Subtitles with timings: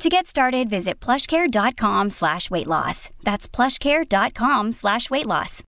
[0.00, 3.10] To get started, visit plushcare.com slash weight loss.
[3.22, 5.62] That's plushcare.com slash weight loss.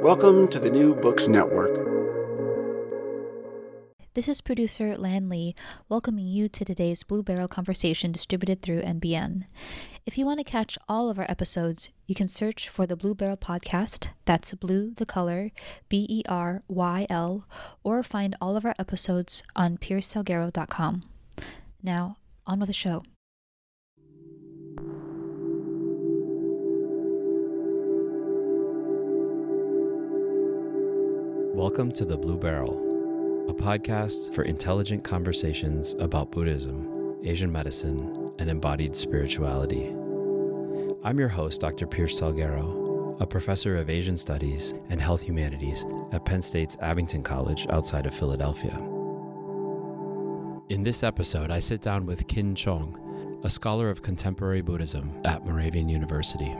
[0.00, 1.72] Welcome to the New Books Network.
[4.14, 5.56] This is producer Lan Lee
[5.88, 9.46] welcoming you to today's Blue Beryl conversation distributed through NBN.
[10.06, 13.16] If you want to catch all of our episodes, you can search for the Blue
[13.16, 14.10] Beryl podcast.
[14.24, 15.50] That's blue, the color,
[15.88, 17.48] B E R Y L,
[17.82, 21.02] or find all of our episodes on piercesalguero.com.
[21.82, 23.02] Now, on with the show.
[31.56, 38.50] Welcome to The Blue Beryl, a podcast for intelligent conversations about Buddhism, Asian medicine, and
[38.50, 39.86] embodied spirituality.
[41.02, 41.86] I'm your host, Dr.
[41.86, 47.66] Pierce Salguero, a professor of Asian Studies and Health Humanities at Penn State's Abington College
[47.70, 48.76] outside of Philadelphia.
[50.68, 55.46] In this episode, I sit down with Kin Cheung, a scholar of contemporary Buddhism at
[55.46, 56.54] Moravian University.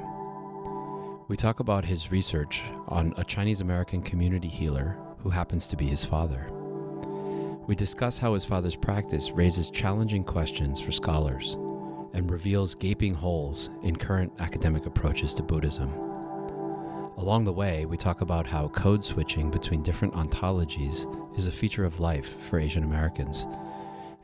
[1.29, 5.89] We talk about his research on a Chinese American community healer who happens to be
[5.89, 6.49] his father.
[7.67, 11.55] We discuss how his father's practice raises challenging questions for scholars
[12.13, 15.91] and reveals gaping holes in current academic approaches to Buddhism.
[17.17, 21.07] Along the way, we talk about how code switching between different ontologies
[21.37, 23.49] is a feature of life for Asian Americans,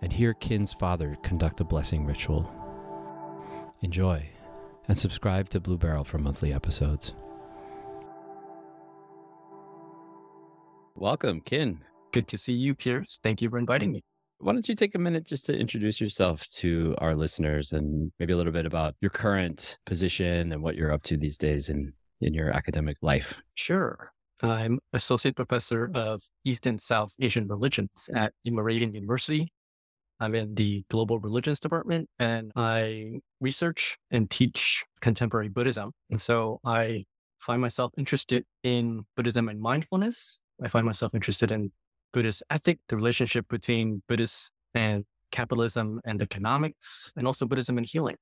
[0.02, 2.48] and hear Kin's father conduct a blessing ritual.
[3.80, 4.24] Enjoy
[4.88, 7.14] and subscribe to Blue Beryl for monthly episodes.
[10.94, 11.80] Welcome, Kin.
[12.12, 13.18] Good to see you, Pierce.
[13.22, 14.02] Thank you for inviting me.
[14.38, 18.32] Why don't you take a minute just to introduce yourself to our listeners and maybe
[18.32, 21.92] a little bit about your current position and what you're up to these days in,
[22.20, 23.34] in your academic life?
[23.54, 24.12] Sure.
[24.42, 29.52] I'm Associate Professor of East and South Asian Religions at the Moravian University.
[30.22, 35.90] I'm in the Global Religions Department and I research and teach contemporary Buddhism.
[36.10, 37.06] And so I
[37.40, 40.38] find myself interested in Buddhism and mindfulness.
[40.62, 41.72] I find myself interested in
[42.12, 48.16] Buddhist ethic, the relationship between Buddhist and capitalism and economics, and also Buddhism and healing.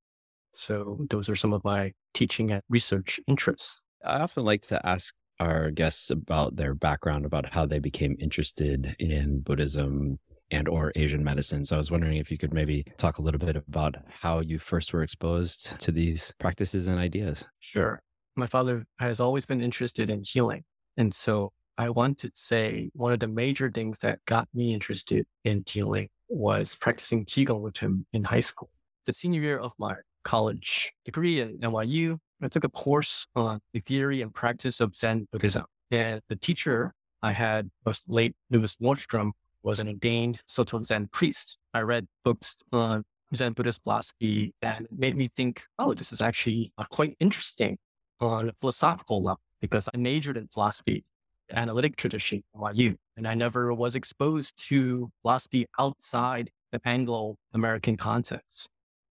[0.53, 3.83] So those are some of my teaching and research interests.
[4.07, 8.97] I often like to ask our guests about their background, about how they became interested
[8.99, 10.19] in Buddhism
[10.51, 11.65] and or Asian medicine.
[11.65, 14.59] So I was wondering if you could maybe talk a little bit about how you
[14.59, 17.47] first were exposed to these practices and ideas.
[17.61, 18.01] Sure.
[18.37, 20.65] My father has always been interested in healing.
[20.97, 25.27] And so I want to say one of the major things that got me interested
[25.45, 28.71] in healing was practicing Qigong with him in high school.
[29.07, 33.81] The senior year of my college degree at NYU, I took a course on the
[33.81, 35.65] theory and practice of Zen Buddhism.
[35.91, 41.59] And the teacher I had was late Louis Nordstrom, was an ordained Soto Zen priest.
[41.75, 43.05] I read books on
[43.35, 47.79] Zen Buddhist philosophy and it made me think, oh, this is actually uh, quite interesting
[48.21, 51.05] on a philosophical level because I majored in philosophy,
[51.53, 58.69] analytic tradition NYU, and I never was exposed to philosophy outside the Anglo-American context.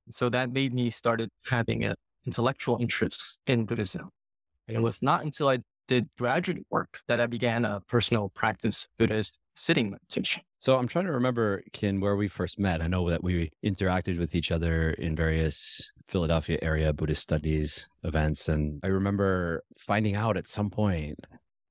[0.10, 4.10] So that made me started having an intellectual interest in Buddhism.
[4.68, 8.88] And it was not until I did graduate work that I began a personal practice
[8.98, 10.44] Buddhist sitting meditation.
[10.60, 12.82] So I'm trying to remember, Kin, where we first met.
[12.82, 18.48] I know that we interacted with each other in various Philadelphia area Buddhist studies events.
[18.48, 21.20] And I remember finding out at some point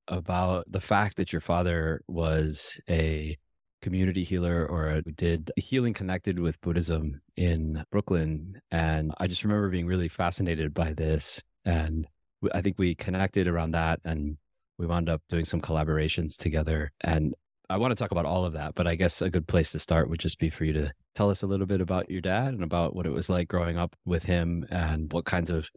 [0.08, 3.38] about the fact that your father was a
[3.82, 8.60] community healer or did healing connected with Buddhism in Brooklyn.
[8.72, 11.40] And I just remember being really fascinated by this.
[11.64, 12.08] And
[12.52, 14.36] I think we connected around that and
[14.78, 16.92] we wound up doing some collaborations together.
[17.00, 17.34] And
[17.70, 19.78] I want to talk about all of that, but I guess a good place to
[19.78, 22.54] start would just be for you to tell us a little bit about your dad
[22.54, 25.68] and about what it was like growing up with him and what kinds of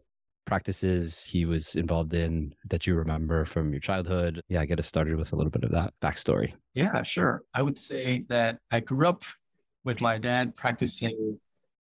[0.45, 4.41] practices he was involved in that you remember from your childhood.
[4.47, 6.53] Yeah, get us started with a little bit of that backstory.
[6.73, 7.43] Yeah, sure.
[7.53, 9.23] I would say that I grew up
[9.83, 11.39] with my dad practicing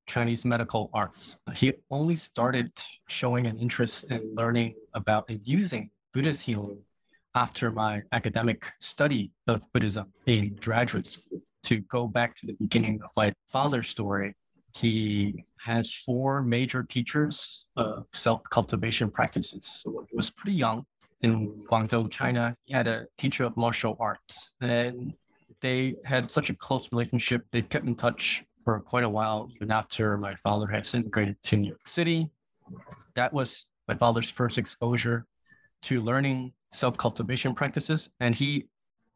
[0.10, 1.40] Chinese medical arts.
[1.56, 2.72] He only started
[3.08, 6.80] showing an interest in learning about and using Buddhist healing
[7.36, 11.42] after my academic study of Buddhism in graduate school.
[11.64, 14.34] To go back to the beginning of my father's story,
[14.76, 19.66] he has four major teachers of self cultivation practices.
[19.66, 20.86] So he was pretty young
[21.22, 24.54] in Guangzhou, China, he had a teacher of martial arts.
[24.62, 25.14] And
[25.62, 27.46] they had such a close relationship.
[27.52, 31.58] They kept in touch for quite a while, even after my father had immigrated to
[31.58, 32.30] New York City.
[33.16, 35.26] That was my father's first exposure
[35.84, 38.10] to learning self cultivation practices.
[38.20, 38.68] And he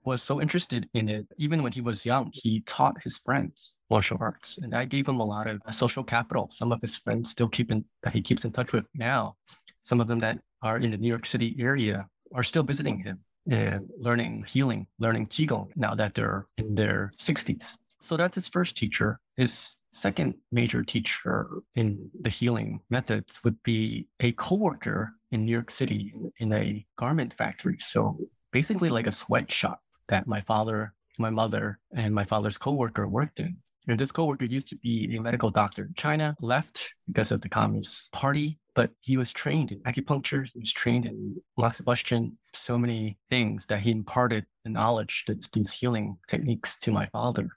[0.06, 1.28] was so interested in it.
[1.38, 5.20] Even when he was young, he taught his friends martial arts, and that gave him
[5.20, 6.50] a lot of social capital.
[6.50, 9.36] Some of his friends still keep in he keeps in touch with now.
[9.84, 13.20] Some of them that are in the New York City area are still visiting him
[13.48, 17.78] and learning healing, learning qigong now that they're in their 60s.
[18.04, 19.22] So that's his first teacher.
[19.38, 25.72] His second major teacher in the healing methods would be a coworker in New York
[25.72, 27.78] City in a garment factory.
[27.80, 28.18] So
[28.52, 29.80] basically like a sweatshop
[30.10, 33.56] that my father, my mother, and my father's coworker worked in.
[33.88, 37.50] And this coworker used to be a medical doctor in China, left because of the
[37.50, 43.18] Communist Party, but he was trained in acupuncture, he was trained in moxibustion, so many
[43.30, 47.48] things that he imparted the knowledge, these healing techniques to my father.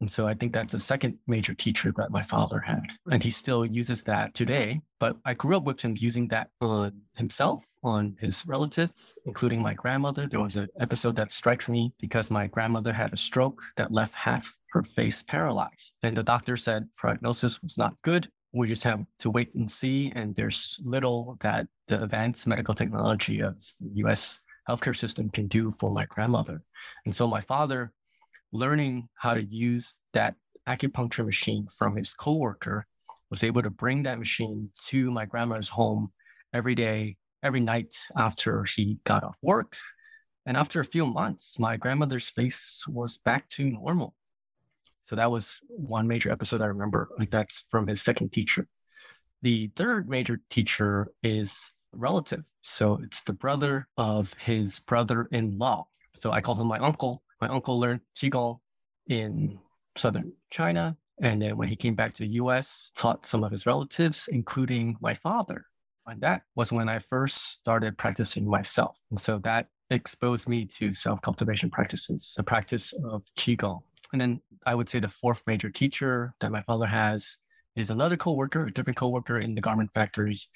[0.00, 2.82] And so I think that's the second major teacher that my father had.
[3.10, 4.80] And he still uses that today.
[5.00, 9.74] But I grew up with him using that on himself, on his relatives, including my
[9.74, 10.26] grandmother.
[10.26, 14.14] There was an episode that strikes me because my grandmother had a stroke that left
[14.14, 15.94] half her face paralyzed.
[16.02, 18.28] And the doctor said prognosis was not good.
[18.52, 20.12] We just have to wait and see.
[20.14, 25.70] And there's little that the advanced medical technology of the US healthcare system can do
[25.70, 26.62] for my grandmother.
[27.06, 27.92] And so my father
[28.52, 30.34] learning how to use that
[30.66, 32.86] acupuncture machine from his coworker,
[33.30, 36.12] was able to bring that machine to my grandmother's home
[36.52, 39.76] every day, every night after she got off work.
[40.46, 44.14] And after a few months, my grandmother's face was back to normal.
[45.02, 47.08] So that was one major episode I remember.
[47.18, 48.66] Like that's from his second teacher.
[49.42, 52.44] The third major teacher is relative.
[52.62, 55.86] So it's the brother of his brother in law.
[56.14, 58.58] So I call him my uncle my uncle learned Qigong
[59.08, 59.56] in hmm.
[59.96, 60.96] southern China.
[61.20, 64.96] And then when he came back to the US, taught some of his relatives, including
[65.00, 65.64] my father.
[66.06, 68.98] And that was when I first started practicing myself.
[69.10, 73.80] And so that exposed me to self cultivation practices, the practice of Qigong.
[74.12, 77.38] And then I would say the fourth major teacher that my father has
[77.76, 80.48] is another coworker, a different coworker in the garment factories.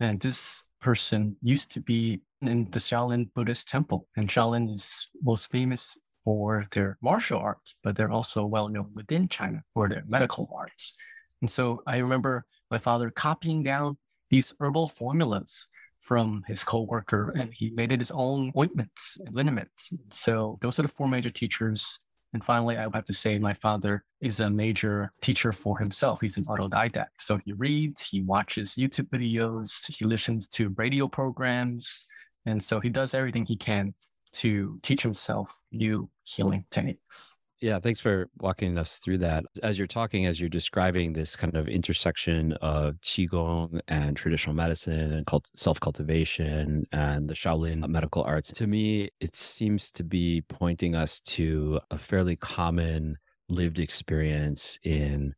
[0.00, 4.08] And this person used to be in the Shaolin Buddhist temple.
[4.16, 9.28] And Shaolin is most famous for their martial arts, but they're also well known within
[9.28, 10.94] China for their medical arts.
[11.40, 13.98] And so I remember my father copying down
[14.30, 15.68] these herbal formulas
[16.00, 19.92] from his co-worker and he made it his own ointments and liniments.
[20.10, 22.00] So those are the four major teachers.
[22.32, 26.20] And finally, I would have to say my father is a major teacher for himself.
[26.20, 27.14] He's an autodidact.
[27.18, 32.06] So he reads, he watches YouTube videos, he listens to radio programs.
[32.44, 33.94] And so he does everything he can
[34.32, 37.36] to teach himself new healing techniques.
[37.60, 39.44] Yeah, thanks for walking us through that.
[39.62, 45.12] As you're talking, as you're describing this kind of intersection of Qigong and traditional medicine
[45.14, 50.42] and cult- self cultivation and the Shaolin medical arts, to me, it seems to be
[50.48, 53.16] pointing us to a fairly common
[53.48, 55.32] lived experience in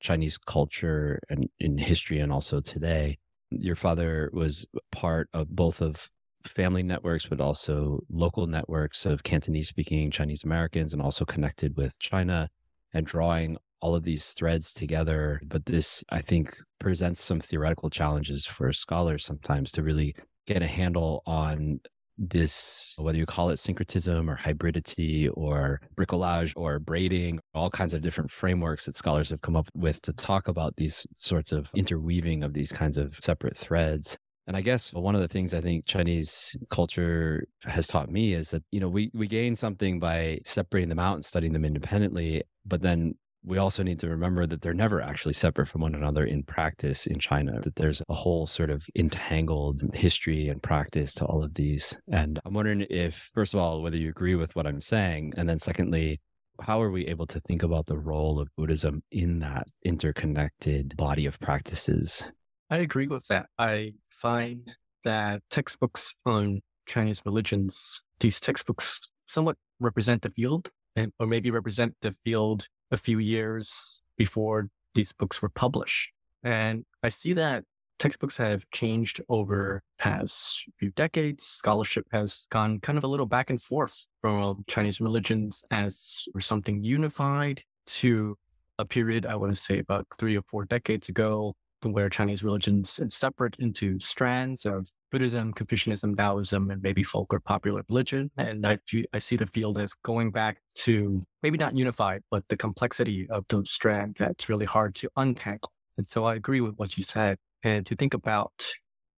[0.00, 3.16] Chinese culture and in history and also today.
[3.50, 6.10] Your father was part of both of
[6.44, 11.98] family networks, but also local networks of Cantonese speaking Chinese Americans and also connected with
[11.98, 12.48] China
[12.92, 15.40] and drawing all of these threads together.
[15.44, 20.14] But this, I think, presents some theoretical challenges for scholars sometimes to really
[20.46, 21.80] get a handle on
[22.18, 28.02] this, whether you call it syncretism or hybridity or bricolage or braiding, all kinds of
[28.02, 32.42] different frameworks that scholars have come up with to talk about these sorts of interweaving
[32.42, 34.18] of these kinds of separate threads.
[34.50, 38.50] And I guess one of the things I think Chinese culture has taught me is
[38.50, 42.42] that, you know, we, we gain something by separating them out and studying them independently.
[42.66, 43.14] But then
[43.44, 47.06] we also need to remember that they're never actually separate from one another in practice
[47.06, 51.54] in China, that there's a whole sort of entangled history and practice to all of
[51.54, 51.96] these.
[52.10, 55.32] And I'm wondering if, first of all, whether you agree with what I'm saying.
[55.36, 56.20] And then secondly,
[56.60, 61.26] how are we able to think about the role of Buddhism in that interconnected body
[61.26, 62.26] of practices?
[62.70, 63.46] I agree with that.
[63.58, 71.26] I find that textbooks on Chinese religions, these textbooks somewhat represent the field and, or
[71.26, 76.12] maybe represent the field a few years before these books were published.
[76.44, 77.64] And I see that
[77.98, 81.44] textbooks have changed over past few decades.
[81.44, 86.82] Scholarship has gone kind of a little back and forth from Chinese religions as something
[86.82, 88.36] unified to
[88.78, 93.00] a period, I want to say about three or four decades ago, where Chinese religions
[93.08, 98.30] separate into strands of Buddhism, Confucianism, Taoism, and maybe folk or popular religion.
[98.36, 98.78] And I,
[99.12, 103.44] I see the field as going back to maybe not unified, but the complexity of
[103.48, 105.72] those strands that's really hard to untangle.
[105.96, 107.38] And so I agree with what you said.
[107.62, 108.52] And to think about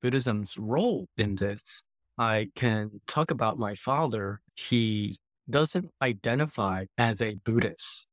[0.00, 1.82] Buddhism's role in this,
[2.18, 4.40] I can talk about my father.
[4.54, 5.16] He
[5.48, 8.08] doesn't identify as a Buddhist.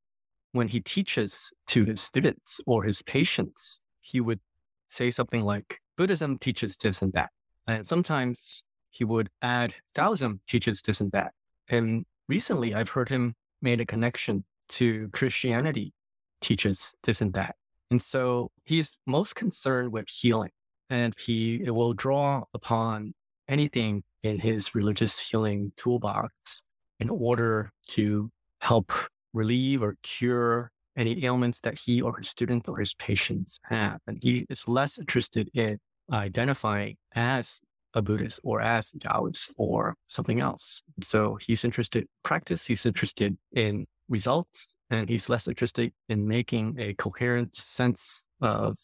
[0.52, 3.80] When he teaches to his students or his patients,
[4.10, 4.40] he would
[4.88, 7.30] say something like, Buddhism teaches this and that.
[7.66, 11.32] And sometimes he would add, Taoism teaches this and that.
[11.68, 15.92] And recently I've heard him made a connection to Christianity
[16.40, 17.54] teaches this and that.
[17.90, 20.50] And so he's most concerned with healing
[20.88, 23.14] and he will draw upon
[23.48, 26.62] anything in his religious healing toolbox
[26.98, 28.92] in order to help
[29.32, 33.98] relieve or cure any ailments that he or his student or his patients have.
[34.06, 35.78] And he is less interested in
[36.12, 37.60] identifying as
[37.94, 40.82] a Buddhist or as Taoist or something else.
[41.02, 46.76] So he's interested in practice, he's interested in results, and he's less interested in making
[46.78, 48.76] a coherent sense of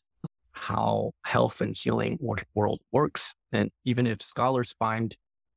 [0.53, 2.19] how health and healing
[2.55, 3.35] world works.
[3.53, 5.15] And even if scholars find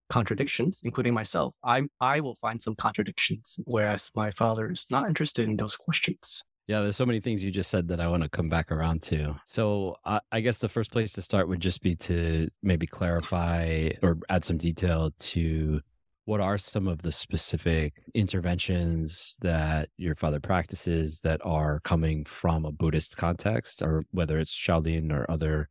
[0.09, 5.47] contradictions, including myself, I I will find some contradictions, whereas my father is not interested
[5.47, 6.43] in those questions.
[6.69, 9.01] Yeah, there's so many things you just said that I want to come back around
[9.01, 9.35] to.
[9.43, 13.89] So I, I guess the first place to start would just be to maybe clarify
[14.03, 15.81] or add some detail to
[16.25, 22.65] what are some of the specific interventions that your father practices that are coming from
[22.65, 25.69] a Buddhist context, or whether it's Shaolin or other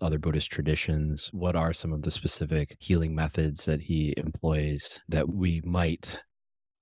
[0.00, 1.28] other Buddhist traditions?
[1.32, 6.22] What are some of the specific healing methods that he employs that we might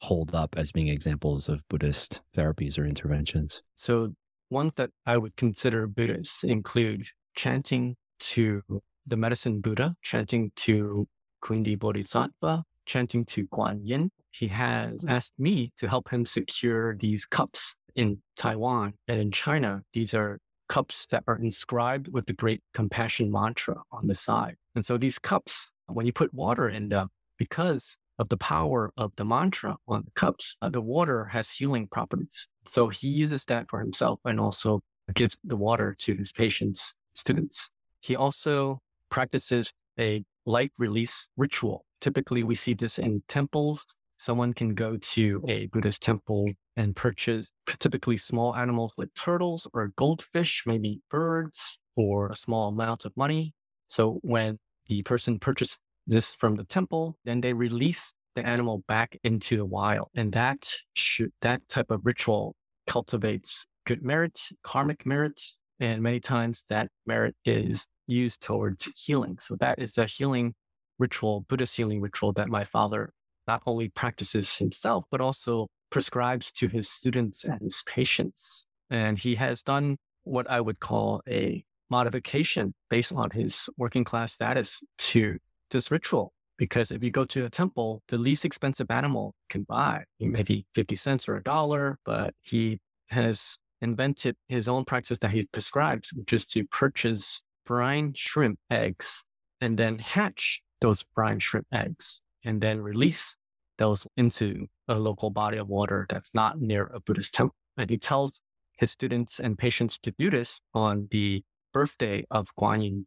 [0.00, 3.62] hold up as being examples of Buddhist therapies or interventions?
[3.74, 4.14] So,
[4.48, 8.62] one that I would consider Buddhist include chanting to
[9.06, 11.06] the medicine Buddha, chanting to
[11.42, 14.10] Kundi Bodhisattva, chanting to Guan Yin.
[14.30, 19.82] He has asked me to help him secure these cups in Taiwan and in China.
[19.92, 24.56] These are cups that are inscribed with the great compassion mantra on the side.
[24.74, 27.08] And so these cups, when you put water in them,
[27.38, 31.88] because of the power of the mantra on the cups, uh, the water has healing
[31.88, 32.48] properties.
[32.64, 34.80] So he uses that for himself and also
[35.14, 37.70] gives the water to his patients, students.
[38.00, 38.80] He also
[39.10, 41.84] practices a life release ritual.
[42.00, 43.84] Typically, we see this in temples.
[44.16, 49.92] Someone can go to a Buddhist temple and purchase typically small animals like turtles or
[49.96, 53.54] goldfish, maybe birds, for a small amount of money.
[53.86, 57.58] So when the person purchased this from the temple, then they mm-hmm.
[57.58, 60.08] release the animal back into the wild.
[60.14, 60.84] And that mm-hmm.
[60.94, 62.54] should, that type of ritual
[62.86, 65.40] cultivates good merit, karmic merit,
[65.80, 69.38] and many times that merit is used towards healing.
[69.40, 70.54] So that is a healing
[70.98, 73.10] ritual, Buddhist healing ritual that my father
[73.46, 78.66] not only practices himself, but also prescribes to his students and his patients.
[78.90, 84.32] And he has done what I would call a modification based on his working class
[84.32, 85.38] status to
[85.70, 86.32] this ritual.
[86.56, 90.94] Because if you go to a temple, the least expensive animal can buy maybe 50
[90.94, 92.78] cents or a dollar, but he
[93.08, 99.24] has invented his own practice that he prescribes, which is to purchase brine shrimp eggs
[99.60, 103.36] and then hatch those brine shrimp eggs and then release
[103.78, 107.56] those into a local body of water that's not near a Buddhist temple.
[107.76, 108.42] And he tells
[108.76, 111.42] his students and patients to do this on the
[111.72, 113.04] birthday of Guanyin,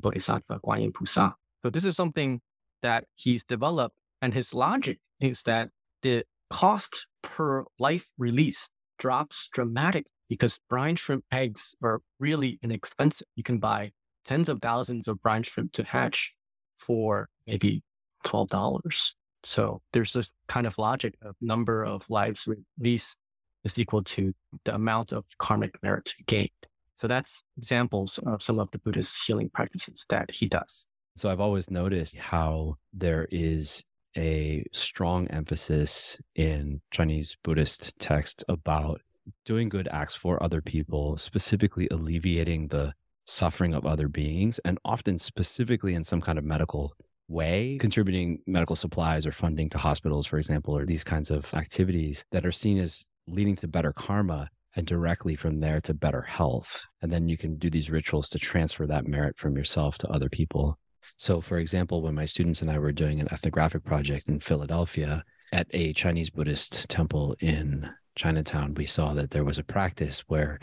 [0.00, 1.34] Bodhisattva, Pusa.
[1.62, 2.40] So this is something
[2.82, 3.96] that he's developed.
[4.22, 5.70] And his logic is that
[6.02, 13.26] the cost per life release drops dramatically because brine shrimp eggs are really inexpensive.
[13.36, 13.92] You can buy
[14.24, 16.34] tens of thousands of brine shrimp to hatch
[16.76, 17.82] for maybe
[18.24, 19.14] $12.
[19.42, 22.48] So there's this kind of logic of number of lives
[22.78, 23.18] released
[23.64, 24.34] is equal to
[24.64, 26.50] the amount of karmic merit gained.
[26.98, 28.34] So that's examples oh.
[28.34, 30.88] of some of the Buddhist healing practices that he does.
[31.16, 33.84] So I've always noticed how there is
[34.16, 39.00] a strong emphasis in Chinese Buddhist texts about
[39.44, 42.94] doing good acts for other people, specifically alleviating the
[43.26, 46.92] suffering of other beings, and often specifically in some kind of medical
[47.28, 52.24] way, contributing medical supplies or funding to hospitals, for example, or these kinds of activities
[52.32, 56.86] that are seen as leading to better karma and directly from there to better health.
[57.02, 60.28] And then you can do these rituals to transfer that merit from yourself to other
[60.28, 60.78] people.
[61.16, 65.24] So, for example, when my students and I were doing an ethnographic project in Philadelphia
[65.52, 70.60] at a Chinese Buddhist temple in Chinatown, we saw that there was a practice where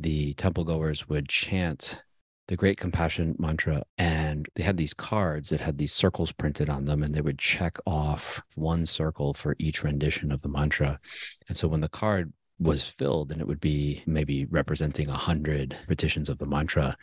[0.00, 2.02] the temple goers would chant
[2.48, 6.84] the Great Compassion Mantra, and they had these cards that had these circles printed on
[6.84, 10.98] them, and they would check off one circle for each rendition of the mantra.
[11.46, 15.76] And so when the card was filled, and it would be maybe representing a hundred
[15.88, 16.96] petitions of the mantra,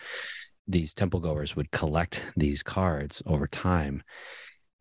[0.67, 4.03] these temple goers would collect these cards over time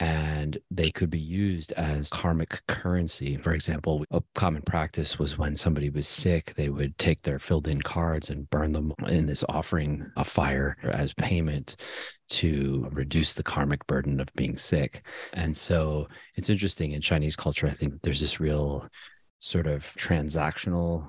[0.01, 3.37] and they could be used as karmic currency.
[3.37, 7.67] For example, a common practice was when somebody was sick, they would take their filled
[7.67, 11.77] in cards and burn them in this offering of fire as payment
[12.29, 15.05] to reduce the karmic burden of being sick.
[15.33, 16.07] And so
[16.37, 18.89] it's interesting in Chinese culture, I think there's this real
[19.41, 21.09] sort of transactional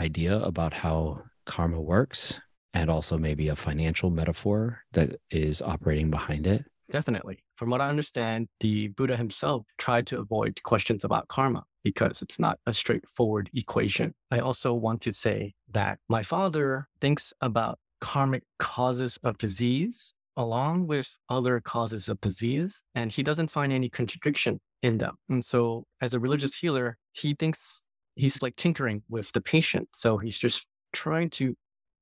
[0.00, 2.40] idea about how karma works
[2.72, 6.64] and also maybe a financial metaphor that is operating behind it.
[6.90, 7.38] Definitely.
[7.56, 12.38] From what I understand, the Buddha himself tried to avoid questions about karma because it's
[12.38, 14.14] not a straightforward equation.
[14.30, 20.86] I also want to say that my father thinks about karmic causes of disease along
[20.86, 25.16] with other causes of disease, and he doesn't find any contradiction in them.
[25.28, 26.24] And so, as a mm-hmm.
[26.24, 29.88] religious healer, he thinks he's like tinkering with the patient.
[29.94, 31.54] So, he's just trying to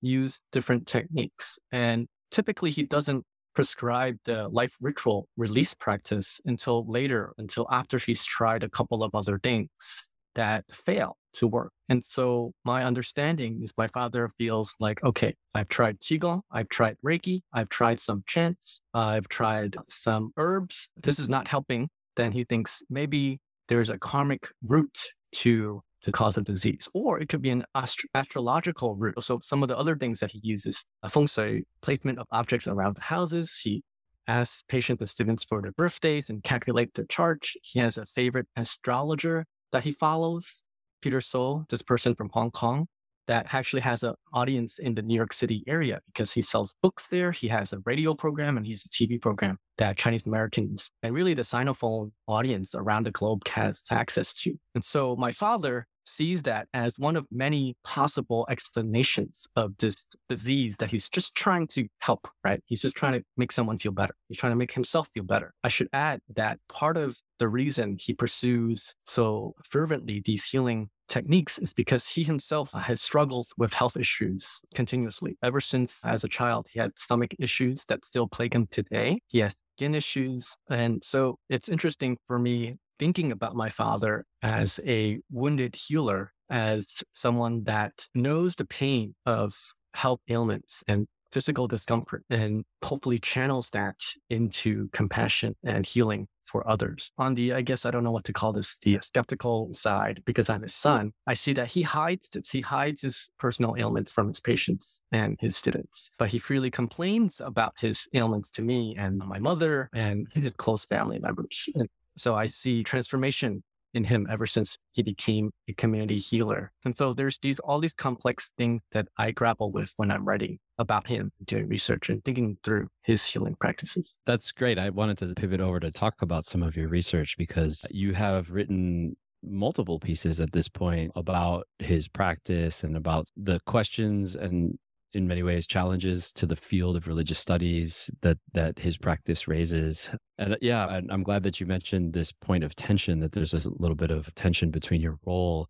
[0.02, 1.58] use different techniques.
[1.70, 8.24] And typically, he doesn't prescribe the life ritual release practice until later, until after he's
[8.24, 11.72] tried a couple of other things that fail to work.
[11.88, 16.96] And so my understanding is my father feels like, okay, I've tried Qigong, I've tried
[17.04, 20.90] Reiki, I've tried some chants, I've tried some herbs.
[21.02, 21.90] This is not helping.
[22.16, 24.98] Then he thinks maybe there's a karmic root
[25.32, 29.22] to the cause of disease, or it could be an astro- astrological root.
[29.22, 32.66] So some of the other things that he uses, a feng shui placement of objects
[32.66, 33.60] around the houses.
[33.62, 33.82] He
[34.26, 37.46] asks patients and students for their birthdays and calculate their chart.
[37.62, 40.64] He has a favorite astrologer that he follows,
[41.00, 42.86] Peter So, this person from Hong Kong
[43.26, 47.06] that actually has an audience in the New York City area because he sells books
[47.06, 47.32] there.
[47.32, 51.34] He has a radio program and he's a TV program that Chinese Americans and really
[51.34, 54.54] the Sinophone audience around the globe has access to.
[54.74, 60.76] And so my father sees that as one of many possible explanations of this disease
[60.78, 62.62] that he's just trying to help, right?
[62.66, 64.14] He's just trying to make someone feel better.
[64.28, 65.52] He's trying to make himself feel better.
[65.64, 71.58] I should add that part of the reason he pursues so fervently these healing techniques
[71.58, 75.36] is because he himself has struggled with health issues continuously.
[75.42, 79.20] Ever since as a child, he had stomach issues that still plague him today.
[79.26, 80.56] He has skin issues.
[80.70, 87.02] And so it's interesting for me thinking about my father as a wounded healer, as
[87.12, 89.52] someone that knows the pain of
[89.92, 93.98] health ailments and physical discomfort and hopefully channels that
[94.30, 97.10] into compassion and healing for others.
[97.18, 100.48] On the, I guess I don't know what to call this, the skeptical side, because
[100.48, 102.30] I'm his son, I see that he hides.
[102.52, 107.40] He hides his personal ailments from his patients and his students, but he freely complains
[107.40, 111.68] about his ailments to me and my mother and his close family members.
[111.74, 113.62] And so I see transformation
[113.94, 116.72] in him ever since he became a community healer.
[116.84, 120.58] And so there's these all these complex things that I grapple with when I'm writing
[120.78, 124.18] about him, doing research and thinking through his healing practices.
[124.26, 124.78] That's great.
[124.78, 128.50] I wanted to pivot over to talk about some of your research because you have
[128.50, 134.78] written multiple pieces at this point about his practice and about the questions and
[135.14, 140.10] in many ways challenges to the field of religious studies that that his practice raises.
[140.38, 143.70] And uh, yeah i'm glad that you mentioned this point of tension that there's a
[143.70, 145.68] little bit of tension between your role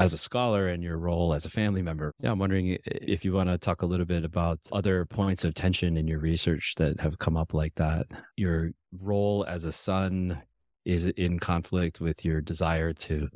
[0.00, 2.12] as a scholar and your role as a family member.
[2.20, 5.54] Yeah i'm wondering if you want to talk a little bit about other points of
[5.54, 8.06] tension in your research that have come up like that.
[8.36, 10.42] You're role as a son
[10.84, 13.28] is in conflict with your desire to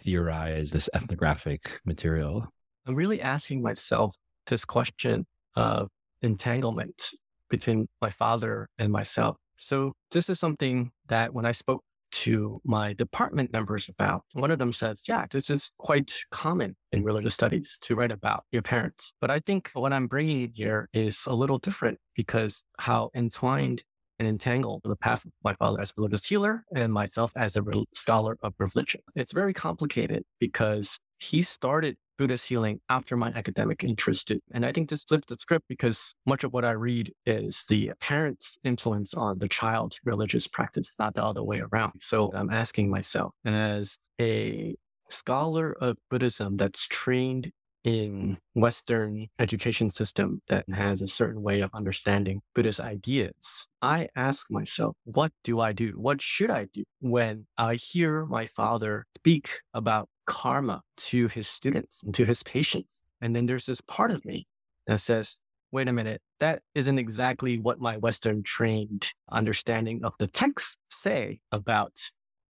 [0.00, 2.46] theorize this ethnographic material?
[2.86, 4.14] I'm really asking myself
[4.46, 5.26] this question
[5.56, 5.88] of
[6.22, 7.10] entanglement
[7.48, 9.36] between my father and myself.
[9.56, 14.58] So this is something that when I spoke to my department members about, one of
[14.58, 19.12] them says, yeah, this is quite common in religious studies to write about your parents.
[19.20, 23.84] But I think what I'm bringing here is a little different because how entwined
[24.18, 27.62] and entangled the path of my father as a religious healer and myself as a
[27.94, 29.00] scholar of religion.
[29.14, 34.30] It's very complicated because he started Buddhist healing after my academic interest.
[34.52, 37.92] And I think this flips the script because much of what I read is the
[37.98, 41.94] parent's influence on the child's religious practice, not the other way around.
[42.02, 44.76] So I'm asking myself, as a
[45.08, 47.52] scholar of Buddhism that's trained
[47.84, 54.50] in Western education system that has a certain way of understanding Buddhist ideas, I ask
[54.50, 55.92] myself, what do I do?
[55.96, 62.04] What should I do when I hear my father speak about karma to his students
[62.04, 63.02] and to his patients?
[63.20, 64.46] And then there's this part of me
[64.86, 65.40] that says,
[65.72, 71.40] wait a minute, that isn't exactly what my Western trained understanding of the texts say
[71.50, 71.98] about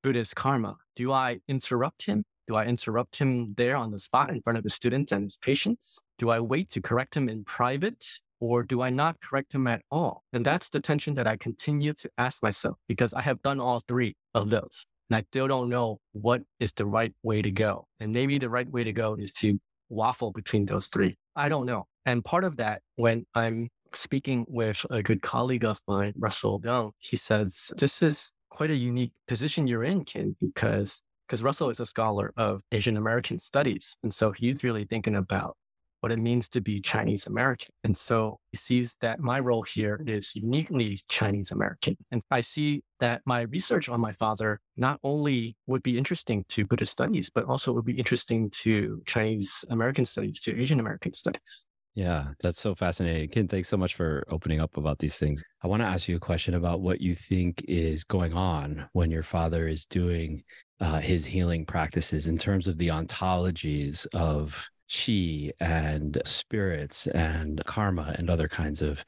[0.04, 0.76] Buddhist karma.
[0.98, 2.26] Do I interrupt him?
[2.48, 5.38] Do I interrupt him there on the spot in front of his students and his
[5.38, 6.02] patients?
[6.18, 8.04] Do I wait to correct him in private?
[8.42, 10.24] Or do I not correct him at all?
[10.34, 13.80] And that's the tension that I continue to ask myself because I have done all
[13.82, 14.86] three of those.
[15.10, 17.88] And I still don't know what is the right way to go.
[18.00, 21.18] And maybe the right way to go is to waffle between those three.
[21.36, 21.86] I don't know.
[22.06, 26.92] And part of that, when I'm speaking with a good colleague of mine, Russell Jeung,
[27.00, 31.80] he says, This is quite a unique position you're in, Kin, because because Russell is
[31.80, 33.98] a scholar of Asian American studies.
[34.02, 35.56] And so he's really thinking about
[36.02, 37.74] what it means to be Chinese American.
[37.84, 41.98] And so he sees that my role here is uniquely Chinese American.
[42.12, 46.66] And I see that my research on my father not only would be interesting to
[46.66, 51.66] Buddhist studies, but also would be interesting to Chinese American studies, to Asian American studies.
[51.96, 53.30] Yeah, that's so fascinating.
[53.30, 55.44] Kin, thanks so much for opening up about these things.
[55.64, 59.12] I want to ask you a question about what you think is going on when
[59.12, 60.44] your father is doing
[60.80, 68.16] uh, his healing practices in terms of the ontologies of chi and spirits and karma
[68.18, 69.04] and other kinds of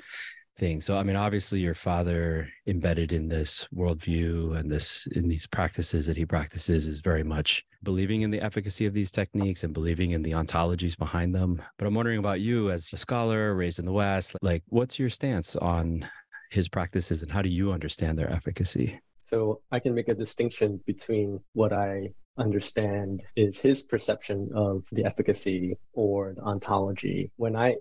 [0.58, 0.86] things.
[0.86, 6.06] So, I mean, obviously, your father embedded in this worldview and this in these practices
[6.08, 10.12] that he practices is very much believing in the efficacy of these techniques and believing
[10.12, 11.62] in the ontologies behind them.
[11.78, 15.10] But I'm wondering about you as a scholar raised in the West, like, what's your
[15.10, 16.08] stance on
[16.52, 19.00] his practices and how do you understand their efficacy?
[19.22, 25.06] So I can make a distinction between what I understand is his perception of the
[25.06, 27.32] efficacy or the ontology.
[27.38, 27.78] When I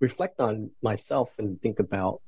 [0.00, 2.22] reflect on myself and think about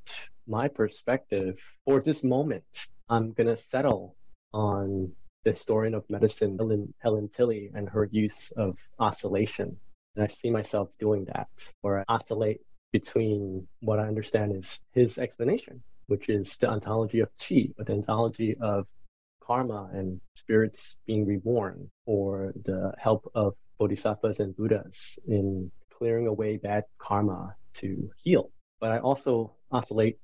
[0.46, 2.64] my perspective for this moment,
[3.08, 4.16] I'm going to settle
[4.52, 5.12] on
[5.44, 9.76] the historian of medicine, Helen, Helen Tilley, and her use of oscillation.
[10.16, 11.48] And I see myself doing that,
[11.82, 12.60] where I oscillate
[12.92, 18.56] between what I understand is his explanation which is the ontology of chi, the ontology
[18.60, 18.86] of
[19.46, 26.56] karma and spirits being reborn, or the help of bodhisattvas and buddhas in clearing away
[26.56, 28.50] bad karma to heal.
[28.80, 30.18] But I also oscillate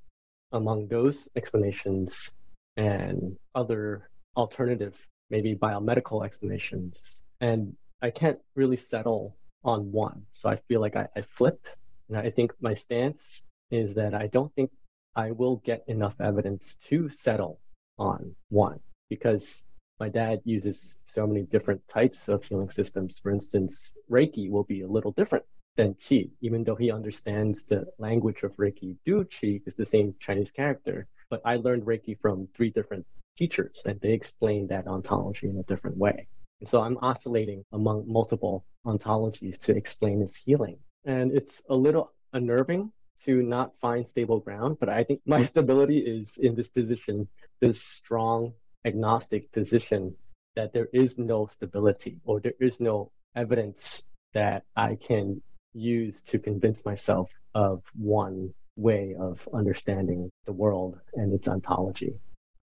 [0.53, 2.31] among those explanations
[2.77, 4.97] and other alternative,
[5.31, 7.23] maybe biomedical explanations.
[7.41, 10.27] And I can't really settle on one.
[10.33, 11.67] So I feel like I, I flip.
[12.09, 14.71] And I think my stance is that I don't think
[15.15, 17.61] I will get enough evidence to settle
[17.99, 19.67] on one because
[19.99, 23.19] my dad uses so many different types of healing systems.
[23.19, 25.45] For instance, Reiki will be a little different
[25.77, 28.97] than Qi, even though he understands the language of Reiki.
[29.05, 33.05] Du Qi is the same Chinese character, but I learned Reiki from three different
[33.37, 36.29] teachers and they explain that ontology in a different way.
[36.61, 40.79] And so I'm oscillating among multiple ontologies to explain his healing.
[41.05, 42.93] And it's a little unnerving
[43.25, 47.29] to not find stable ground, but I think my stability is in this position,
[47.61, 50.15] this strong agnostic position
[50.57, 54.03] that there is no stability or there is no evidence
[54.35, 61.33] that I can use to convince myself of one way of understanding the world and
[61.33, 62.15] its ontology.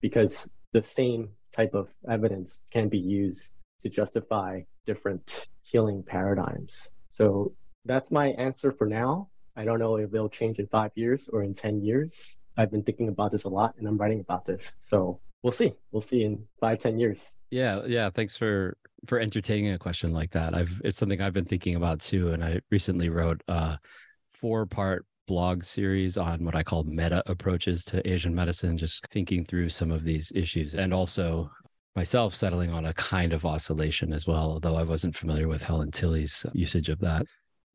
[0.00, 6.92] Because the same type of evidence can be used to justify different healing paradigms.
[7.08, 9.28] So that's my answer for now.
[9.56, 12.38] I don't know if it'll change in five years or in 10 years.
[12.56, 14.72] I've been thinking about this a lot and I'm writing about this.
[14.78, 15.72] So we'll see.
[15.92, 17.24] We'll see in five, 10 years.
[17.50, 17.82] Yeah.
[17.86, 18.10] Yeah.
[18.10, 20.54] Thanks for, for entertaining a question like that.
[20.54, 22.32] I've, it's something I've been thinking about too.
[22.32, 23.78] And I recently wrote a
[24.28, 29.44] four part blog series on what I call meta approaches to Asian medicine, just thinking
[29.44, 31.50] through some of these issues and also
[31.96, 35.90] myself settling on a kind of oscillation as well, although I wasn't familiar with Helen
[35.90, 37.26] Tilley's usage of that.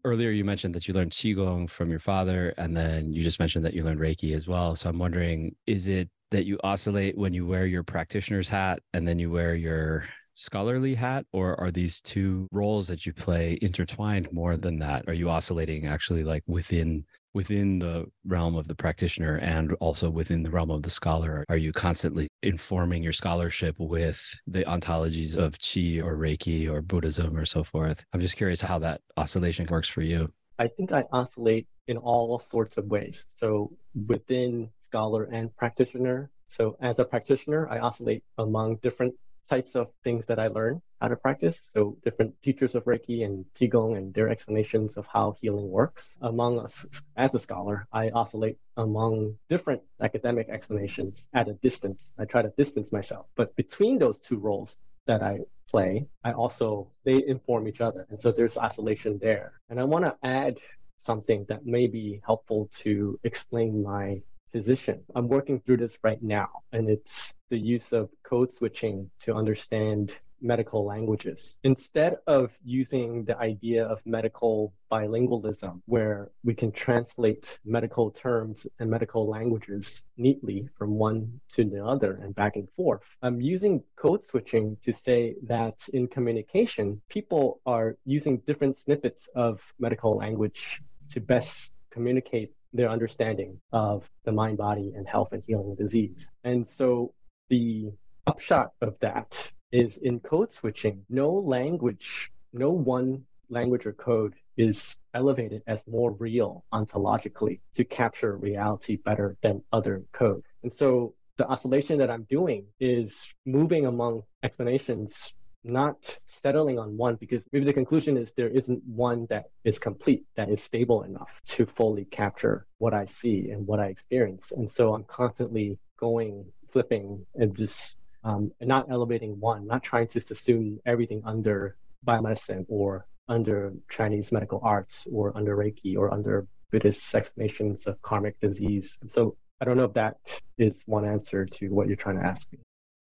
[0.03, 3.65] Earlier, you mentioned that you learned Qigong from your father, and then you just mentioned
[3.65, 4.75] that you learned Reiki as well.
[4.75, 9.07] So I'm wondering, is it that you oscillate when you wear your practitioner's hat and
[9.07, 14.31] then you wear your scholarly hat, or are these two roles that you play intertwined
[14.31, 15.03] more than that?
[15.07, 20.43] Are you oscillating actually like within within the realm of the practitioner and also within
[20.43, 21.45] the realm of the scholar?
[21.47, 27.37] Are you constantly informing your scholarship with the ontologies of Qi or Reiki or Buddhism
[27.37, 28.03] or so forth?
[28.13, 30.29] I'm just curious how that oscillation works for you.
[30.59, 33.25] I think I oscillate in all sorts of ways.
[33.29, 33.71] So
[34.07, 36.29] within scholar and practitioner.
[36.49, 39.13] So as a practitioner, I oscillate among different
[39.49, 41.57] types of things that I learn how to practice.
[41.73, 46.17] So different teachers of Reiki and Qigong and their explanations of how healing works.
[46.21, 52.13] Among us as a scholar, I oscillate among different academic explanations at a distance.
[52.19, 53.27] I try to distance myself.
[53.37, 54.77] But between those two roles
[55.07, 58.05] that I play, I also they inform each other.
[58.09, 59.53] And so there's oscillation there.
[59.69, 60.59] And I want to add
[60.97, 65.03] something that may be helpful to explain my physician.
[65.15, 70.17] I'm working through this right now, and it's the use of code switching to understand
[70.41, 71.57] medical languages.
[71.63, 78.89] Instead of using the idea of medical bilingualism, where we can translate medical terms and
[78.89, 84.25] medical languages neatly from one to the other and back and forth, I'm using code
[84.25, 91.19] switching to say that in communication, people are using different snippets of medical language to
[91.19, 96.31] best communicate their understanding of the mind, body, and health and healing disease.
[96.43, 97.13] And so
[97.49, 97.91] the
[98.27, 104.97] upshot of that is in code switching, no language, no one language or code is
[105.13, 110.43] elevated as more real ontologically to capture reality better than other code.
[110.63, 117.15] And so the oscillation that I'm doing is moving among explanations not settling on one
[117.15, 121.39] because maybe the conclusion is there isn't one that is complete, that is stable enough
[121.45, 124.51] to fully capture what I see and what I experience.
[124.51, 130.07] And so I'm constantly going, flipping, and just um, and not elevating one, not trying
[130.07, 136.47] to assume everything under biomedicine or under Chinese medical arts or under Reiki or under
[136.71, 138.97] Buddhist explanations of karmic disease.
[139.01, 142.25] And so I don't know if that is one answer to what you're trying to
[142.25, 142.59] ask me.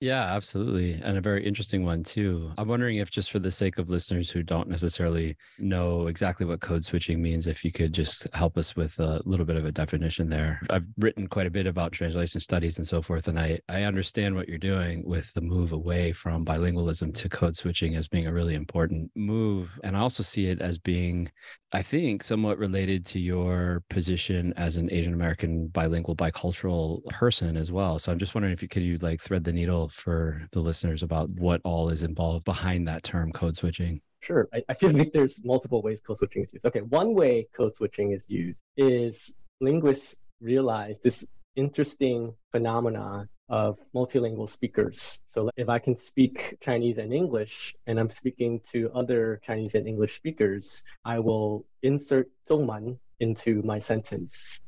[0.00, 0.92] Yeah, absolutely.
[1.02, 2.52] And a very interesting one, too.
[2.56, 6.60] I'm wondering if, just for the sake of listeners who don't necessarily know exactly what
[6.60, 9.72] code switching means, if you could just help us with a little bit of a
[9.72, 10.60] definition there.
[10.70, 14.36] I've written quite a bit about translation studies and so forth, and I, I understand
[14.36, 18.32] what you're doing with the move away from bilingualism to code switching as being a
[18.32, 19.80] really important move.
[19.82, 21.28] And I also see it as being
[21.72, 27.70] I think somewhat related to your position as an Asian American bilingual bicultural person as
[27.70, 27.98] well.
[27.98, 31.02] So I'm just wondering if you could you like thread the needle for the listeners
[31.02, 34.00] about what all is involved behind that term code switching.
[34.20, 34.48] Sure.
[34.52, 36.66] I, I feel like there's multiple ways code switching is used.
[36.66, 41.24] Okay, one way code switching is used is linguists realize this
[41.56, 45.20] interesting phenomenon of multilingual speakers.
[45.28, 49.86] So if I can speak Chinese and English and I'm speaking to other Chinese and
[49.86, 54.60] English speakers, I will insert Zhongman into my sentence.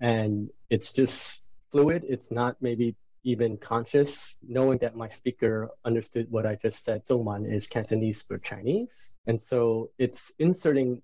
[0.00, 2.04] And it's just fluid.
[2.08, 7.06] It's not maybe even conscious, knowing that my speaker understood what I just said.
[7.06, 9.12] Zhongman is Cantonese for Chinese.
[9.26, 11.02] And so it's inserting,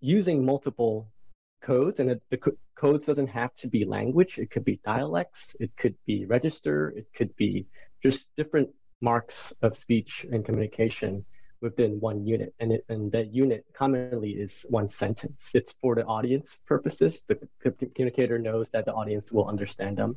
[0.00, 1.08] using multiple
[1.62, 4.38] codes and the codes doesn't have to be language.
[4.38, 5.56] It could be dialects.
[5.60, 6.90] It could be register.
[6.90, 7.66] It could be
[8.02, 8.68] just different
[9.00, 11.24] marks of speech and communication
[11.62, 12.54] within one unit.
[12.60, 15.50] And it, and that unit commonly is one sentence.
[15.54, 17.24] It's for the audience purposes.
[17.26, 17.38] The
[17.94, 20.16] communicator knows that the audience will understand them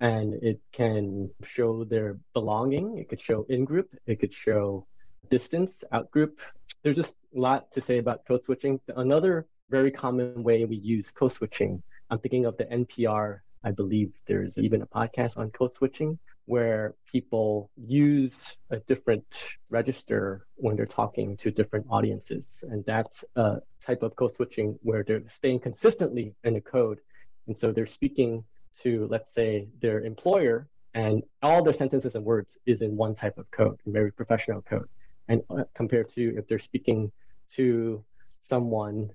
[0.00, 4.86] and it can show their belonging it could show in group it could show
[5.28, 6.40] distance out group
[6.82, 11.10] there's just a lot to say about code switching another very common way we use
[11.10, 11.82] code switching.
[12.10, 13.38] I'm thinking of the NPR.
[13.62, 20.46] I believe there's even a podcast on code switching where people use a different register
[20.56, 22.64] when they're talking to different audiences.
[22.68, 27.00] And that's a type of code switching where they're staying consistently in a code.
[27.46, 28.42] And so they're speaking
[28.78, 33.38] to, let's say, their employer and all their sentences and words is in one type
[33.38, 34.88] of code, very professional code.
[35.28, 37.12] And uh, compared to if they're speaking
[37.50, 38.04] to
[38.40, 39.10] someone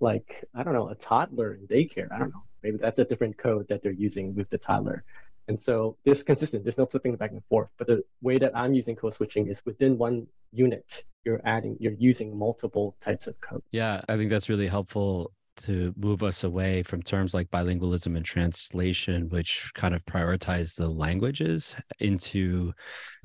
[0.00, 3.38] like I don't know a toddler in daycare, I don't know, maybe that's a different
[3.38, 5.04] code that they're using with the toddler.
[5.48, 6.64] And so this consistent.
[6.64, 7.70] There's no flipping back and forth.
[7.76, 11.94] But the way that I'm using code switching is within one unit, you're adding, you're
[11.98, 13.62] using multiple types of code.
[13.72, 18.24] Yeah, I think that's really helpful to move us away from terms like bilingualism and
[18.24, 22.72] translation, which kind of prioritize the languages, into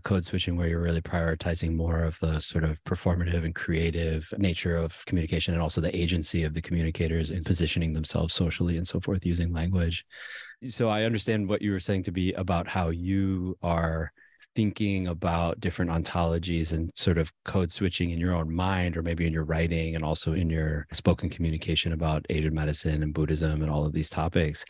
[0.03, 4.77] code switching, where you're really prioritizing more of the sort of performative and creative nature
[4.77, 8.99] of communication and also the agency of the communicators in positioning themselves socially and so
[8.99, 10.05] forth using language.
[10.67, 14.11] So I understand what you were saying to be about how you are
[14.55, 19.25] thinking about different ontologies and sort of code switching in your own mind or maybe
[19.25, 23.71] in your writing and also in your spoken communication about Asian medicine and Buddhism and
[23.71, 24.65] all of these topics.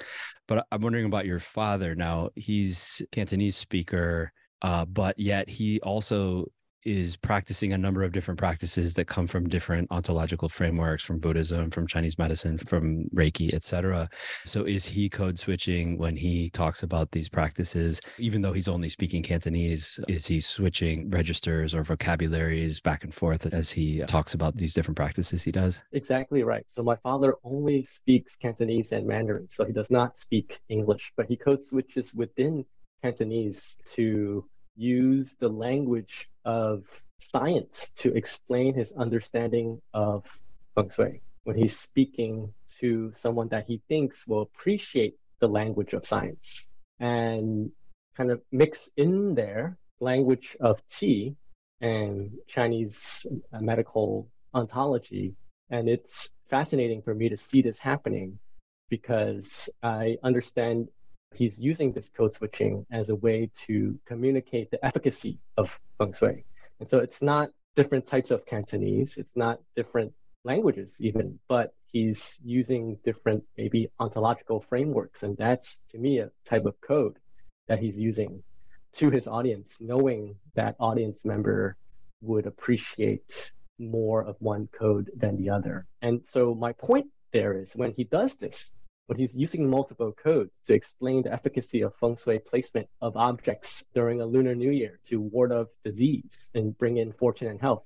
[0.48, 1.96] But I'm wondering about your father.
[1.96, 6.46] Now, he's Cantonese speaker, uh, but yet he also
[6.86, 11.70] is practicing a number of different practices that come from different ontological frameworks from buddhism
[11.72, 14.10] from chinese medicine from reiki etc
[14.46, 18.02] so is he code switching when he talks about these practices?
[18.18, 23.46] Even though he's only speaking cantonese is he switching registers or vocabularies back and forth
[23.54, 25.82] as he talks about these different practices he does?
[25.94, 26.66] Exactly right.
[26.68, 31.26] So my father only speaks cantonese and mandarin so he does not speak english but
[31.28, 32.66] he code switches within
[33.02, 34.46] cantonese to
[34.76, 36.84] use the language of
[37.20, 40.26] science to explain his understanding of
[40.76, 46.06] feng shui when he's speaking to someone that he thinks will appreciate the language of
[46.06, 47.72] science and
[48.16, 51.36] kind of mix in there language of qi
[51.82, 53.26] and Chinese
[53.60, 55.36] medical ontology.
[55.70, 58.40] And it's fascinating for me to see this happening
[58.90, 60.90] because I understand
[61.34, 66.46] he's using this code switching as a way to communicate the efficacy of feng shui.
[66.80, 72.40] And so it's not different types of Cantonese, it's not different languages even, but he's
[72.44, 75.24] using different maybe ontological frameworks.
[75.24, 77.18] And that's to me a type of code
[77.68, 78.44] that he's using
[78.94, 81.76] to his audience, knowing that audience member
[82.22, 85.86] would appreciate more of one code than the other.
[86.02, 88.74] And so my point there is when he does this,
[89.08, 93.84] but he's using multiple codes to explain the efficacy of feng shui placement of objects
[93.94, 97.84] during a lunar new year to ward off disease and bring in fortune and health.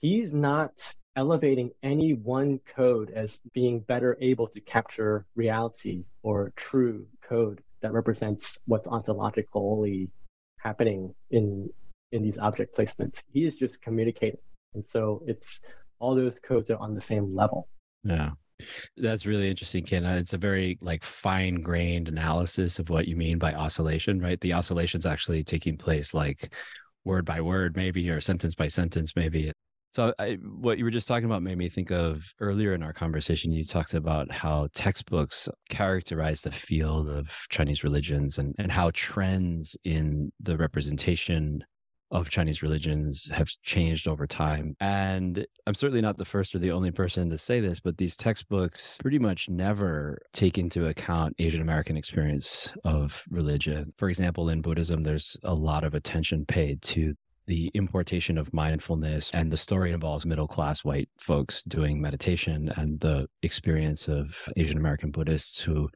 [0.00, 7.06] He's not elevating any one code as being better able to capture reality or true
[7.22, 10.08] code that represents what's ontologically
[10.58, 11.70] happening in
[12.12, 13.22] in these object placements.
[13.32, 14.40] He is just communicating.
[14.74, 15.60] And so it's
[15.98, 17.68] all those codes are on the same level.
[18.02, 18.30] Yeah.
[18.96, 20.04] That's really interesting, Kin.
[20.04, 24.40] Uh, it's a very like fine grained analysis of what you mean by oscillation, right?
[24.40, 26.52] The oscillation's actually taking place like
[27.04, 29.52] word by word, maybe, or sentence by sentence, maybe.
[29.92, 32.92] So, I, what you were just talking about made me think of earlier in our
[32.92, 33.52] conversation.
[33.52, 39.76] You talked about how textbooks characterize the field of Chinese religions and, and how trends
[39.84, 41.64] in the representation
[42.10, 44.76] of Chinese religions have changed over time.
[44.80, 48.16] And I'm certainly not the first or the only person to say this, but these
[48.16, 53.92] textbooks pretty much never take into account Asian American experience of religion.
[53.96, 57.14] For example, in Buddhism, there's a lot of attention paid to
[57.46, 63.00] the importation of mindfulness and the story involves middle class white folks doing meditation and
[63.00, 65.88] the experience of Asian American Buddhists who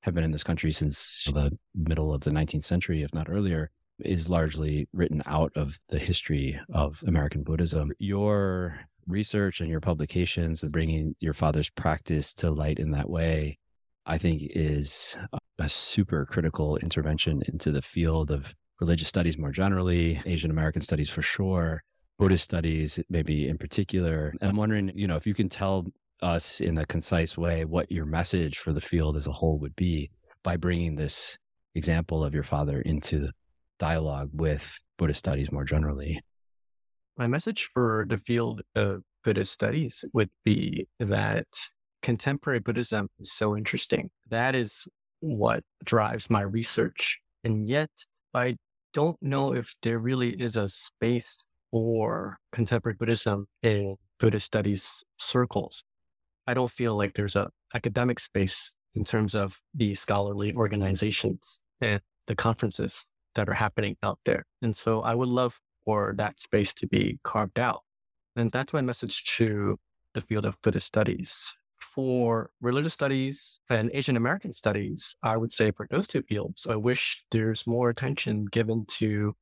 [0.00, 3.70] have been in this country since the middle of the 19th century, if not earlier,
[4.00, 7.92] is largely written out of the history of American Buddhism.
[7.98, 13.58] Your research and your publications and bringing your father's practice to light in that way,
[14.04, 15.16] I think, is
[15.58, 21.08] a super critical intervention into the field of religious studies more generally, Asian American studies
[21.08, 21.82] for sure,
[22.18, 24.34] Buddhist studies maybe in particular.
[24.40, 25.86] And I'm wondering, you know, if you can tell
[26.22, 29.76] us in a concise way what your message for the field as a whole would
[29.76, 30.10] be
[30.42, 31.38] by bringing this
[31.74, 33.28] example of your father into
[33.78, 36.20] dialogue with Buddhist studies more generally.
[37.16, 41.46] My message for the field of Buddhist studies would be that
[42.02, 44.10] contemporary Buddhism is so interesting.
[44.28, 44.86] That is
[45.20, 47.18] what drives my research.
[47.42, 47.90] And yet,
[48.34, 48.56] I
[48.92, 55.84] don't know if there really is a space for contemporary Buddhism in Buddhist studies circles.
[56.46, 62.00] I don't feel like there's a academic space in terms of the scholarly organizations and
[62.26, 64.44] the conferences that are happening out there.
[64.60, 67.82] And so I would love for that space to be carved out.
[68.34, 69.78] And that's my message to
[70.12, 71.54] the field of Buddhist studies
[71.96, 76.76] for religious studies and Asian American studies, I would say for those two fields, I
[76.76, 79.34] wish there's more attention given to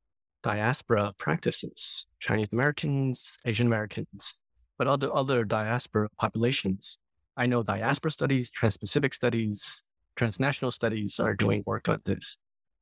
[0.44, 4.40] diaspora practices, Chinese Americans, Asian Americans,
[4.78, 6.98] but other other diaspora populations.
[7.36, 9.82] I know diaspora studies, trans-Pacific studies,
[10.14, 12.38] transnational studies are doing work on this.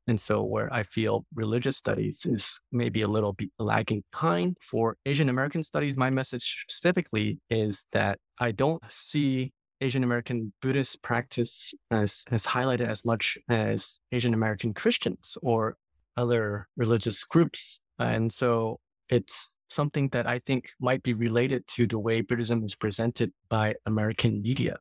[0.09, 4.97] And so where I feel religious studies is maybe a little bit lagging behind for
[5.07, 11.75] Asian American studies, my message specifically is that I don't see Asian American Buddhist practice
[11.91, 15.77] as, as highlighted as much as Asian American Christians or
[16.17, 17.81] other religious groups.
[17.99, 18.79] And so
[19.09, 23.75] it's something that I think might be related to the way Buddhism is presented by
[23.87, 24.77] American media.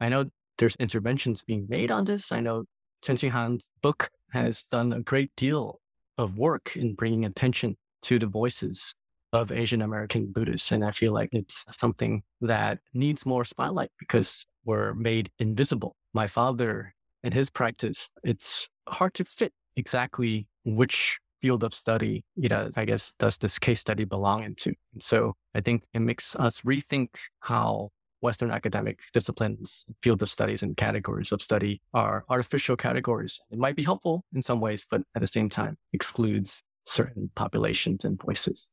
[0.00, 0.26] I know
[0.58, 2.32] there's interventions being made on this.
[2.32, 2.64] I know
[3.02, 5.80] Chen Han's book has done a great deal
[6.18, 8.94] of work in bringing attention to the voices
[9.32, 10.72] of Asian American Buddhists.
[10.72, 15.96] And I feel like it's something that needs more spotlight because we're made invisible.
[16.12, 22.48] My father and his practice, it's hard to fit exactly which field of study, you
[22.48, 24.74] know, I guess, does this case study belong into?
[24.92, 27.08] And so I think it makes us rethink
[27.40, 27.90] how
[28.20, 33.40] Western academic disciplines, field of studies, and categories of study are artificial categories.
[33.50, 38.04] It might be helpful in some ways, but at the same time excludes certain populations
[38.04, 38.70] and voices.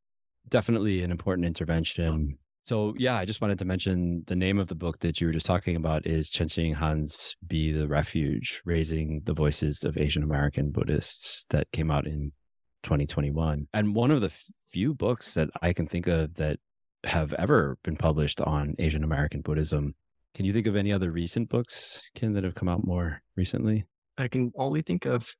[0.50, 2.38] Definitely an important intervention.
[2.64, 5.34] So yeah, I just wanted to mention the name of the book that you were
[5.34, 10.72] just talking about is Chenxing Han's Be the Refuge, Raising the Voices of Asian American
[10.72, 12.34] Buddhists that came out in
[12.84, 13.68] 2021.
[13.74, 14.34] And one of the
[14.68, 16.60] few books that I can think of that
[17.04, 19.96] have ever been published on Asian American Buddhism.
[20.34, 23.86] Can you think of any other recent books, Kin, that have come out more recently?
[24.18, 25.34] I can only think of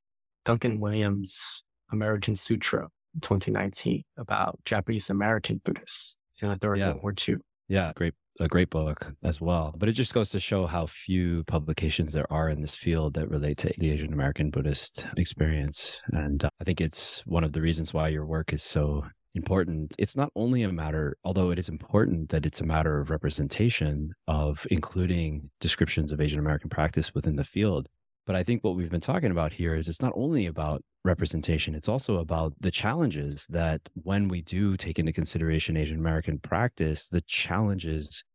[0.46, 2.88] Duncan Williams' American Sutra,
[3.22, 6.90] 2019, about Japanese American Buddhists in the Third yeah.
[6.90, 7.36] World War II.
[7.68, 9.76] Yeah, great, a great book as well.
[9.78, 13.30] But it just goes to show how few publications there are in this field that
[13.30, 16.02] relate to the Asian American Buddhist experience.
[16.14, 19.04] And uh, I think it's one of the reasons why your work is so
[19.36, 19.94] important.
[19.98, 24.12] It's not only a matter, although it is important that it's a matter of representation
[24.28, 27.88] of including descriptions of Asian American practice within the field.
[28.26, 31.76] But I think what we've been talking about here is it's not only about representation,
[31.76, 37.08] it's also about the challenges that when we do take into consideration Asian American practice,
[37.08, 38.26] the challenges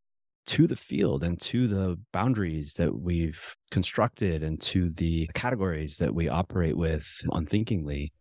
[0.47, 6.15] to the field and to the boundaries that we've constructed and to the categories that
[6.15, 8.13] we operate with unthinkingly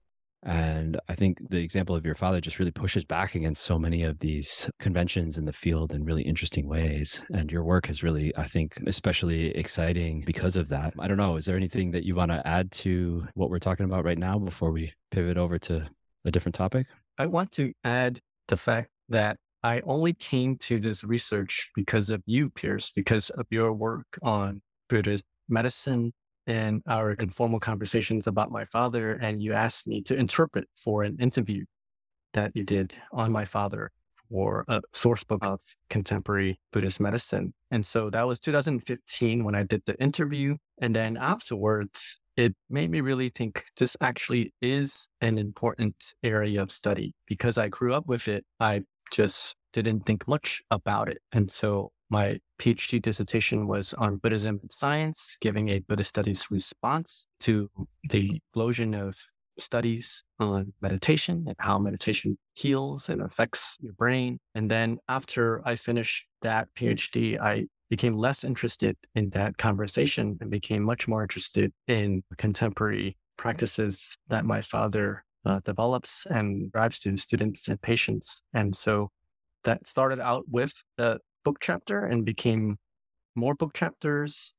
[0.43, 4.03] and I think the example of your father just really pushes back against so many
[4.03, 7.23] of these conventions in the field in really interesting ways.
[7.31, 10.93] And your work is really, I think, especially exciting because of that.
[10.97, 11.35] I don't know.
[11.35, 14.39] Is there anything that you want to add to what we're talking about right now
[14.39, 15.87] before we pivot over to
[16.25, 16.87] a different topic?
[17.19, 22.23] I want to add the fact that I only came to this research because of
[22.25, 26.13] you, Pierce, because of your work on Buddhist medicine
[26.47, 31.17] in our informal conversations about my father, and you asked me to interpret for an
[31.19, 31.65] interview
[32.33, 33.91] that you did on my father
[34.29, 37.53] for a source book of contemporary Buddhist medicine.
[37.69, 40.55] And so that was 2015 when I did the interview.
[40.81, 46.71] And then afterwards, it made me really think this actually is an important area of
[46.71, 48.45] study because I grew up with it.
[48.59, 51.19] I just didn't think much about it.
[51.33, 57.25] And so my PhD dissertation was on Buddhism and science, giving a Buddhist studies response
[57.39, 57.71] to
[58.09, 59.15] the explosion of
[59.57, 64.37] studies on meditation and how meditation heals and affects your brain.
[64.55, 70.51] And then after I finished that PhD, I became less interested in that conversation and
[70.51, 77.15] became much more interested in contemporary practices that my father uh, develops and drives to
[77.15, 78.43] students and patients.
[78.53, 79.09] And so
[79.63, 82.77] that started out with the book chapter and became
[83.35, 84.55] more book chapters.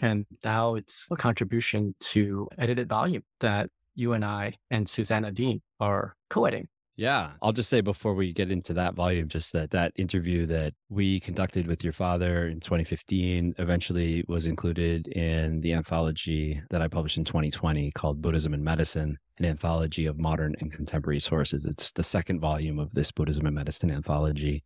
[0.00, 5.62] And now it's a contribution to edited volume that you and I and Susannah Deane
[5.78, 6.68] are co-editing.
[6.96, 10.74] Yeah, I'll just say before we get into that volume, just that that interview that
[10.88, 16.86] we conducted with your father in 2015 eventually was included in the anthology that I
[16.86, 21.66] published in 2020 called Buddhism and Medicine, an anthology of modern and contemporary sources.
[21.66, 24.62] It's the second volume of this Buddhism and Medicine anthology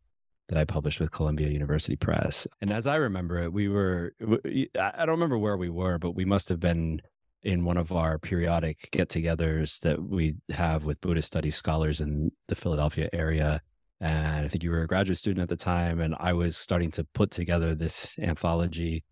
[0.48, 2.46] that I published with Columbia University Press.
[2.60, 6.24] And as I remember it, we were, I don't remember where we were, but we
[6.24, 7.02] must have been
[7.42, 12.32] in one of our periodic get togethers that we have with Buddhist studies scholars in
[12.48, 13.60] the Philadelphia area.
[14.00, 16.90] And I think you were a graduate student at the time, and I was starting
[16.92, 19.04] to put together this anthology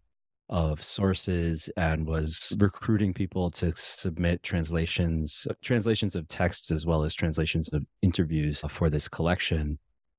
[0.49, 7.15] of sources and was recruiting people to submit translations translations of texts as well as
[7.15, 9.77] translations of interviews for this collection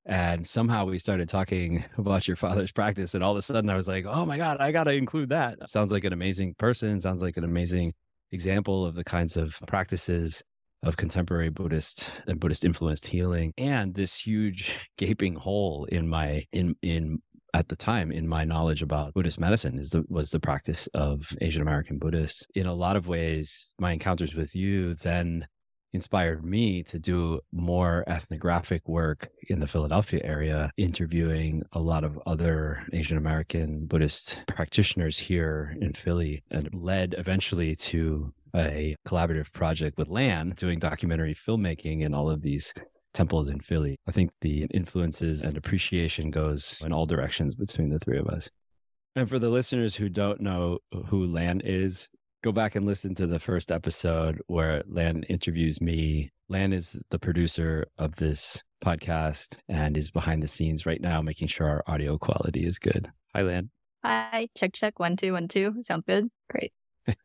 [0.08, 3.14] And somehow we started talking about your father's practice.
[3.14, 5.30] And all of a sudden I was like, oh my God, I got to include
[5.30, 5.70] that.
[5.70, 7.00] Sounds like an amazing person.
[7.02, 7.94] Sounds like an amazing
[8.32, 10.44] example of the kinds of practices
[10.84, 16.76] of contemporary Buddhist and Buddhist influenced healing and this huge gaping hole in my in
[16.82, 17.22] in
[17.54, 21.36] at the time in my knowledge about Buddhist medicine is the, was the practice of
[21.42, 22.46] Asian American Buddhists.
[22.54, 25.48] In a lot of ways, my encounters with you then
[25.94, 32.20] inspired me to do more ethnographic work in the Philadelphia area, interviewing a lot of
[32.26, 39.98] other Asian American Buddhist practitioners here in Philly, and led eventually to a collaborative project
[39.98, 42.74] with Lan doing documentary filmmaking in all of these
[43.14, 43.98] temples in Philly.
[44.08, 48.50] I think the influences and appreciation goes in all directions between the three of us.
[49.16, 50.78] And for the listeners who don't know
[51.08, 52.08] who Lan is,
[52.44, 56.32] go back and listen to the first episode where Lan interviews me.
[56.50, 61.48] Lan is the producer of this podcast and is behind the scenes right now, making
[61.48, 63.12] sure our audio quality is good.
[63.36, 63.70] Hi, Lan.
[64.04, 65.76] Hi, check, check, one, two, one, two.
[65.82, 66.30] Sound good?
[66.50, 66.72] Great.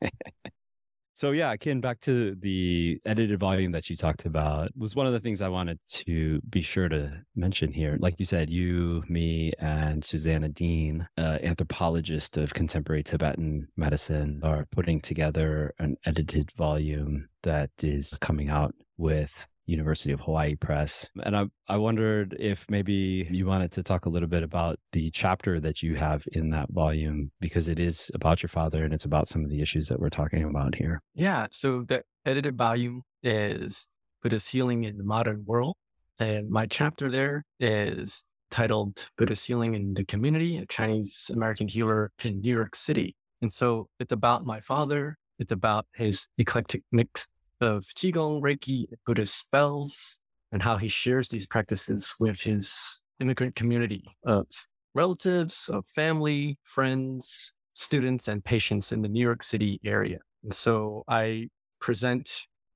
[1.14, 5.12] So yeah, Kin, back to the edited volume that you talked about was one of
[5.12, 7.98] the things I wanted to be sure to mention here.
[8.00, 14.66] Like you said, you, me, and Susannah Deane, uh, anthropologist of contemporary Tibetan medicine, are
[14.70, 21.10] putting together an edited volume that is coming out with University of Hawaii Press.
[21.24, 25.10] And I, I wondered if maybe you wanted to talk a little bit about the
[25.10, 29.04] chapter that you have in that volume, because it is about your father and it's
[29.04, 31.00] about some of the issues that we're talking about here.
[31.14, 31.46] Yeah.
[31.50, 33.88] So the edited volume is
[34.22, 35.76] Buddhist Healing in the Modern World.
[36.18, 42.12] And my chapter there is titled Buddhist Healing in the Community, a Chinese American healer
[42.22, 43.16] in New York City.
[43.40, 45.16] And so it's about my father.
[45.38, 47.26] It's about his eclectic mix
[47.62, 54.04] of Qigong, Reiki, Buddhist spells, and how he shares these practices with his immigrant community
[54.24, 54.46] of
[54.94, 60.18] relatives, of family, friends, students, and patients in the New York City area.
[60.42, 61.48] And so I
[61.80, 62.30] present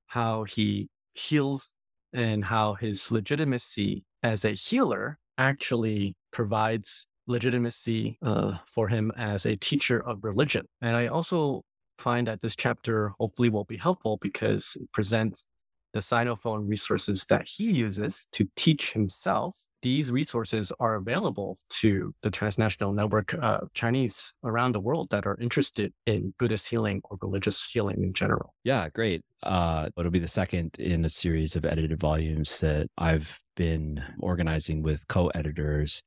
[0.07, 1.69] how he heals
[2.13, 9.55] and how his legitimacy as a healer actually provides legitimacy uh, for him as a
[9.57, 10.65] teacher of religion.
[10.81, 11.63] And I also
[11.97, 15.45] find that this chapter hopefully will be helpful because it presents
[15.93, 19.67] the Sinophone resources that he uses to teach himself.
[19.81, 25.37] These resources are available to the transnational network of Chinese around the world that are
[25.39, 28.53] interested in Buddhist healing or religious healing in general.
[28.63, 29.23] Yeah, great.
[29.43, 34.83] Uh, it'll be the second in a series of edited volumes that I've been organizing
[34.83, 36.03] with co editors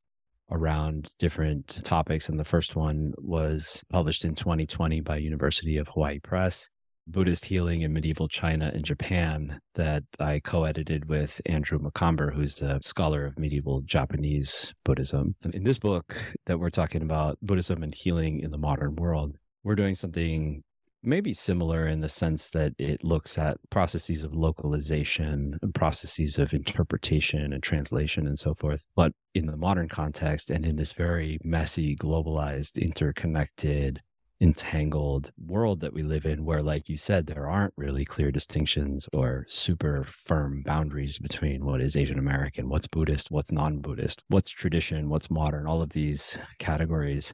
[0.51, 2.28] around different topics.
[2.28, 6.68] And the first one was published in 2020 by University of Hawaii Press.
[7.07, 12.61] Buddhist Healing in Medieval China and Japan that I co edited with Andrew Macomber, who's
[12.62, 15.34] a scholar of medieval Japanese Buddhism.
[15.42, 19.36] And in this book that we're talking about, Buddhism and Healing in the Modern World,
[19.64, 20.62] we're doing something
[21.03, 27.53] maybe similar in the sense that it looks at processes of localization, processes of interpretation
[27.53, 28.86] and translation and so forth.
[28.94, 34.03] But in the modern context and in this very messy, globalized, interconnected,
[34.40, 39.07] entangled world that we live in, where, like you said, there aren't really clear distinctions
[39.12, 44.51] or super firm boundaries between what is Asian American, what's Buddhist, what's non Buddhist, what's
[44.51, 47.32] tradition, what's modern, all of these categories.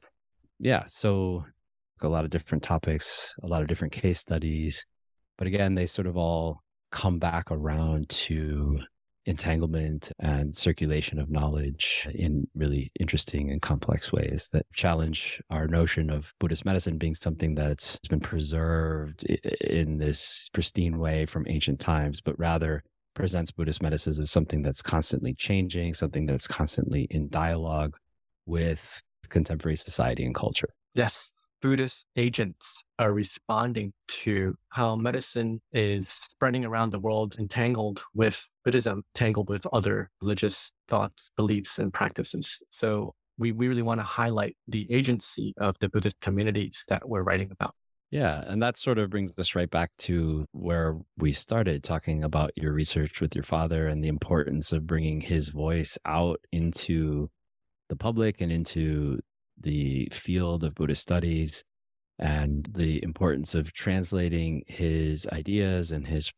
[0.59, 0.83] Yeah.
[0.87, 1.45] So
[2.03, 4.85] a lot of different topics, a lot of different case studies.
[5.37, 8.79] But again, they sort of all come back around to
[9.25, 16.09] entanglement and circulation of knowledge in really interesting and complex ways that challenge our notion
[16.09, 22.21] of Buddhist medicine being something that's been preserved in this pristine way from ancient times,
[22.21, 22.83] but rather
[23.15, 27.97] presents Buddhist medicine as something that's constantly changing, something that's constantly in dialogue
[28.45, 30.69] with contemporary society and culture.
[30.93, 38.47] Yes, Buddhist agents are responding to how medicine is spreading around the world, entangled with
[38.63, 42.63] Buddhism, tangled with other religious thoughts, beliefs, and practices.
[42.69, 47.23] So we, we really want to highlight the agency of the Buddhist communities that we're
[47.23, 47.73] writing about.
[48.09, 48.43] Yeah.
[48.47, 52.71] And that sort of brings us right back to where we started talking about your
[52.71, 57.29] research with your father and the importance of bringing his voice out into
[57.89, 59.19] the public and into
[59.61, 61.63] the field of Buddhist studies
[62.19, 66.31] and the importance of translating his ideas and his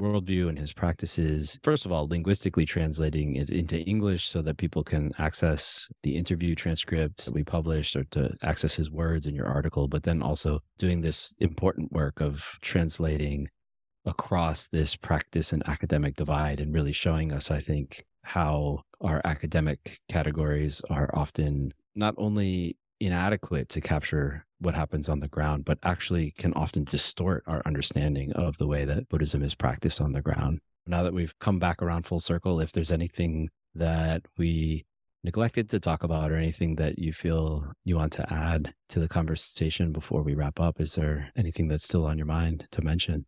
[0.00, 1.58] worldview and his practices.
[1.62, 6.54] First of all, linguistically translating it into English so that people can access the interview
[6.54, 10.60] transcripts that we published or to access his words in your article, but then also
[10.78, 13.48] doing this important work of translating
[14.06, 20.00] across this practice and academic divide and really showing us, I think, how our academic
[20.08, 26.32] categories are often not only inadequate to capture what happens on the ground, but actually
[26.32, 30.60] can often distort our understanding of the way that Buddhism is practiced on the ground.
[30.86, 34.84] Now that we've come back around full circle, if there's anything that we
[35.22, 39.08] neglected to talk about or anything that you feel you want to add to the
[39.08, 43.26] conversation before we wrap up, is there anything that's still on your mind to mention?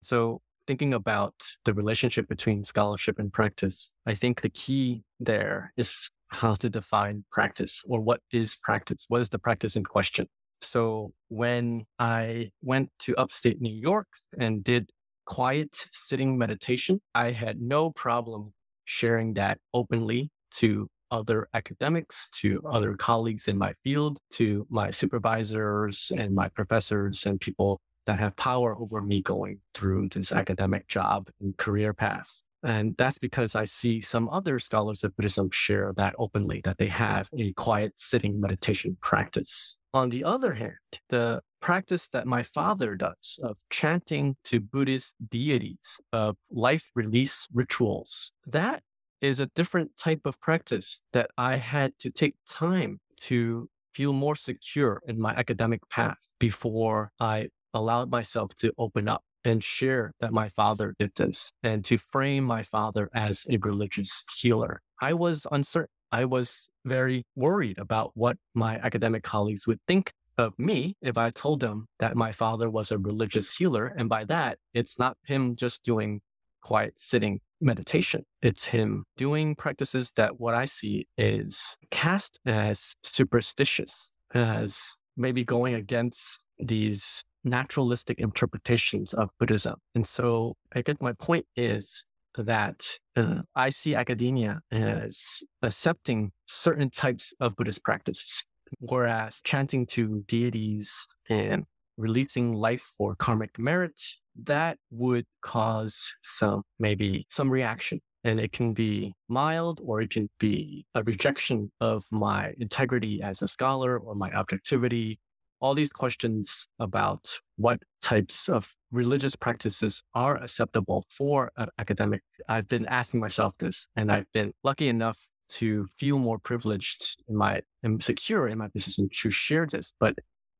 [0.00, 1.34] So, thinking about
[1.64, 7.24] the relationship between scholarship and practice, I think the key there is how to define
[7.30, 9.04] practice or what is practice?
[9.08, 10.26] What is the practice in question?
[10.60, 14.06] So when I went to upstate New York
[14.38, 14.90] and did
[15.26, 18.52] quiet sitting meditation, I had no problem
[18.84, 26.10] sharing that openly to other academics, to other colleagues in my field, to my supervisors
[26.16, 31.28] and my professors and people that have power over me going through this academic job
[31.40, 32.42] and career path.
[32.62, 36.86] And that's because I see some other scholars of Buddhism share that openly, that they
[36.86, 39.78] have a quiet sitting meditation practice.
[39.94, 40.76] On the other hand,
[41.08, 48.32] the practice that my father does of chanting to Buddhist deities, of life release rituals,
[48.46, 48.82] that
[49.20, 54.34] is a different type of practice that I had to take time to feel more
[54.34, 60.32] secure in my academic path before I allowed myself to open up and share that
[60.32, 64.80] my father did this and to frame my father as a religious healer.
[65.00, 65.88] I was uncertain.
[66.12, 71.30] I was very worried about what my academic colleagues would think of me if I
[71.30, 73.86] told them that my father was a religious healer.
[73.86, 76.20] And by that, it's not him just doing
[76.62, 78.24] quiet sitting meditation.
[78.42, 85.74] It's him doing practices that what I see is cast as superstitious, as maybe going
[85.74, 89.74] against these naturalistic interpretations of Buddhism.
[89.94, 92.04] And so I think my point is
[92.36, 92.86] that
[93.16, 98.44] uh, I see academia as accepting certain types of Buddhist practices,
[98.78, 101.64] whereas chanting to deities and
[101.96, 104.00] releasing life for karmic merit,
[104.44, 108.00] that would cause some, maybe some reaction.
[108.24, 113.42] And it can be mild or it can be a rejection of my integrity as
[113.42, 115.18] a scholar or my objectivity
[115.62, 122.20] all these questions about what types of religious practices are acceptable for an academic.
[122.48, 125.18] I've been asking myself this, and I've been lucky enough
[125.50, 129.94] to feel more privileged in my and secure in my position to share this.
[130.00, 130.16] But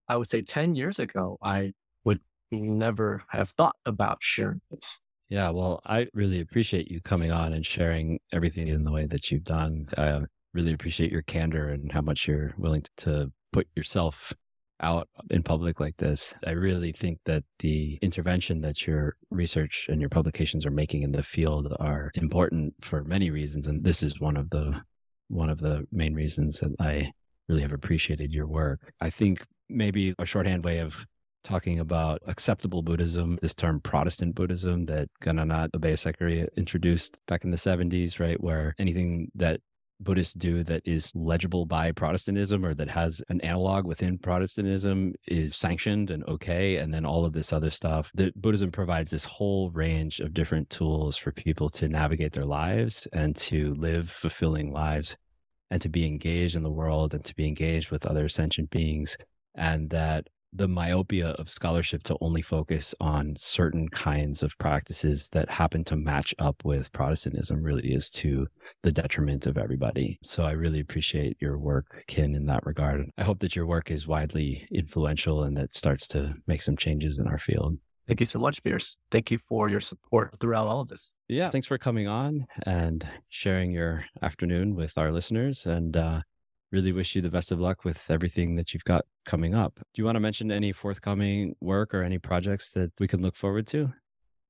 [0.08, 1.72] I would say 10 years ago, I
[2.04, 2.20] would
[2.52, 5.00] never have thought about sharing this.
[5.28, 9.30] Yeah, well, I really appreciate you coming on and sharing everything in the way that
[9.30, 9.88] you've done.
[9.96, 10.20] I
[10.54, 14.32] really appreciate your candor and how much you're willing to put yourself
[14.82, 16.34] out in public like this.
[16.46, 21.12] I really think that the intervention that your research and your publications are making in
[21.12, 23.66] the field are important for many reasons.
[23.66, 24.82] And this is one of the
[25.28, 27.10] one of the main reasons that I
[27.48, 28.92] really have appreciated your work.
[29.00, 31.06] I think maybe a shorthand way of
[31.42, 37.56] talking about acceptable Buddhism, this term Protestant Buddhism that Gananath Obeyesekere introduced back in the
[37.56, 38.40] 70s, right?
[38.40, 39.60] Where anything that
[40.02, 45.56] Buddhists do that is legible by Protestantism or that has an analog within Protestantism is
[45.56, 46.76] sanctioned and okay.
[46.76, 48.10] And then all of this other stuff.
[48.14, 53.06] that Buddhism provides this whole range of different tools for people to navigate their lives
[53.12, 55.16] and to live fulfilling lives
[55.70, 59.16] and to be engaged in the world and to be engaged with other sentient beings.
[59.54, 65.50] And that the myopia of scholarship to only focus on certain kinds of practices that
[65.50, 68.46] happen to match up with Protestantism really is to
[68.82, 70.18] the detriment of everybody.
[70.22, 73.10] So I really appreciate your work, Kin, in that regard.
[73.16, 77.18] I hope that your work is widely influential and that starts to make some changes
[77.18, 77.78] in our field.
[78.08, 78.98] Thank you so much, Pierce.
[79.10, 81.14] Thank you for your support throughout all of this.
[81.28, 85.66] Yeah, thanks for coming on and sharing your afternoon with our listeners.
[85.66, 86.22] And uh,
[86.72, 89.74] really wish you the best of luck with everything that you've got coming up.
[89.76, 93.36] Do you want to mention any forthcoming work or any projects that we can look
[93.36, 93.92] forward to?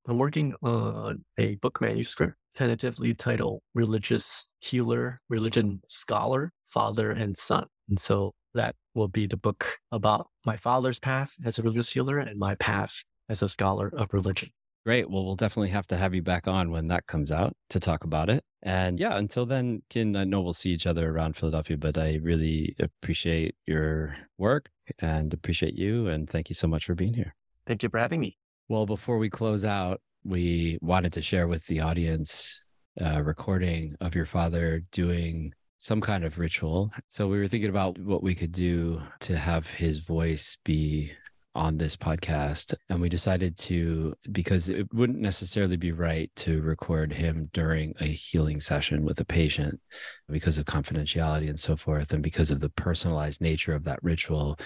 [0.08, 7.66] I'm working on a book manuscript tentatively titled Religious Healer, Religion Scholar, Father and Son.
[7.88, 12.18] And so that will be the book about my father's path as a religious healer
[12.18, 14.50] and my path as a scholar of religion.
[14.84, 15.08] Great.
[15.08, 18.02] Well, we'll definitely have to have you back on when that comes out to talk
[18.02, 18.44] about it.
[18.64, 22.18] And yeah, until then, Kin, I know we'll see each other around Philadelphia, but I
[22.22, 26.08] really appreciate your work and appreciate you.
[26.08, 27.34] And thank you so much for being here.
[27.66, 28.36] Thank you for having me.
[28.68, 32.64] Well, before we close out, we wanted to share with the audience
[32.98, 36.90] a recording of your father doing some kind of ritual.
[37.08, 41.12] So we were thinking about what we could do to have his voice be
[41.54, 42.74] on this podcast.
[42.88, 48.06] And we decided to, because it wouldn't necessarily be right to record him during a
[48.06, 49.80] healing session with a patient
[50.28, 54.58] because of confidentiality and so forth, and because of the personalized nature of that ritual.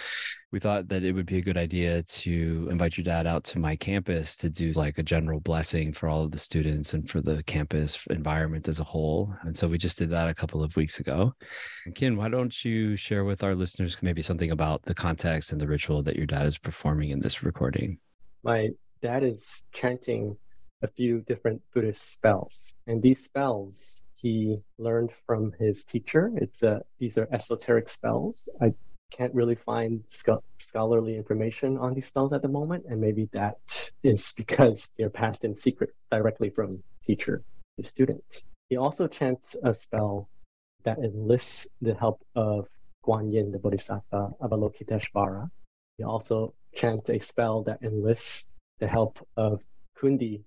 [0.53, 3.59] We thought that it would be a good idea to invite your dad out to
[3.59, 7.20] my campus to do like a general blessing for all of the students and for
[7.20, 9.34] the campus environment as a whole.
[9.42, 11.34] And so we just did that a couple of weeks ago.
[11.97, 15.66] Kin, why don't you share with our listeners maybe something about the context and the
[15.66, 17.99] ritual that your dad is performing in this recording?
[18.44, 18.68] My
[19.03, 20.36] dad is chanting
[20.82, 26.30] a few different Buddhist spells, and these spells he learned from his teacher.
[26.36, 28.49] It's a, these are esoteric spells.
[28.61, 28.72] I
[29.11, 30.02] can't really find
[30.59, 35.44] scholarly information on these spells at the moment, and maybe that is because they're passed
[35.44, 37.42] in secret directly from teacher
[37.78, 38.42] to student.
[38.68, 40.28] He also chants a spell
[40.84, 42.68] that enlists the help of
[43.04, 45.50] Guan Yin, the Bodhisattva Avalokiteshvara.
[45.98, 48.44] He also chants a spell that enlists
[48.80, 49.62] the help of
[49.98, 50.42] Cundi,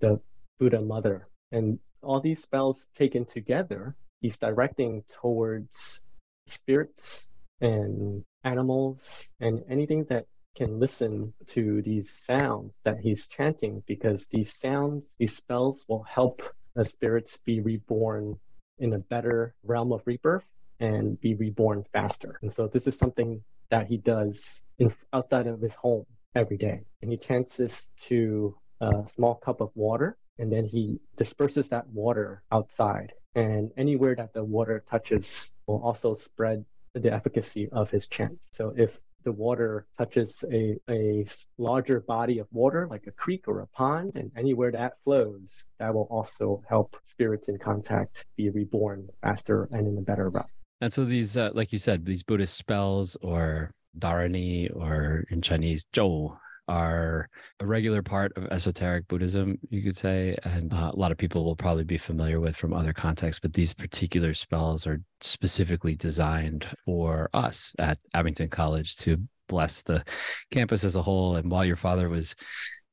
[0.00, 0.20] the
[0.58, 1.28] Buddha mother.
[1.52, 6.02] And all these spells taken together, he's directing towards
[6.46, 7.28] spirits
[7.60, 14.52] and animals and anything that can listen to these sounds that he's chanting because these
[14.52, 16.42] sounds, these spells will help
[16.74, 18.38] the spirits be reborn
[18.78, 20.46] in a better realm of rebirth
[20.80, 22.38] and be reborn faster.
[22.42, 26.80] And so this is something that he does in, outside of his home every day.
[27.02, 31.88] And he chants this to a small cup of water and then he disperses that
[31.88, 33.12] water outside.
[33.34, 36.64] And anywhere that the water touches will also spread
[36.94, 38.38] the efficacy of his chant.
[38.52, 41.26] So if the water touches a, a
[41.58, 45.92] larger body of water, like a creek or a pond, and anywhere that flows, that
[45.92, 50.48] will also help spirits in contact be reborn faster and in a better route.
[50.80, 55.84] And so these, uh, like you said, these Buddhist spells or dharani or in Chinese,
[55.92, 56.38] zhou,
[56.70, 61.18] are a regular part of esoteric Buddhism, you could say, and uh, a lot of
[61.18, 63.40] people will probably be familiar with from other contexts.
[63.40, 69.18] But these particular spells are specifically designed for us at Abington College to
[69.48, 70.04] bless the
[70.52, 71.36] campus as a whole.
[71.36, 72.36] And while your father was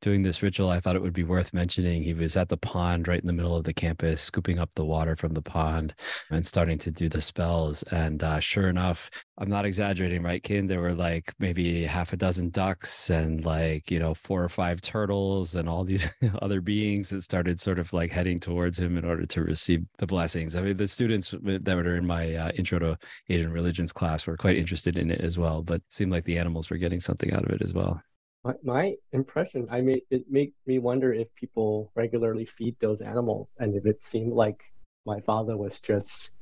[0.02, 2.04] doing this ritual, I thought it would be worth mentioning.
[2.04, 4.86] He was at the pond right in the middle of the campus, scooping up the
[4.86, 5.93] water from the pond
[6.30, 7.84] and starting to do the spells.
[7.84, 10.68] And uh, sure enough, I'm not exaggerating, right, Kin?
[10.68, 14.82] There were like maybe half a dozen ducks and like, you know, four or five
[14.82, 16.10] turtles and all these
[16.41, 20.08] other beings that started sort of like heading towards him in order to receive the
[20.08, 20.56] blessings.
[20.56, 22.98] I mean, the students that were in my uh, intro to
[23.30, 26.70] Asian religions class were quite interested in it as well, but seemed like the animals
[26.70, 28.02] were getting something out of it as well
[28.44, 33.56] my, my impression, I mean, it made me wonder if people regularly feed those animals,
[33.60, 34.64] and if it seemed like
[35.06, 36.36] my father was just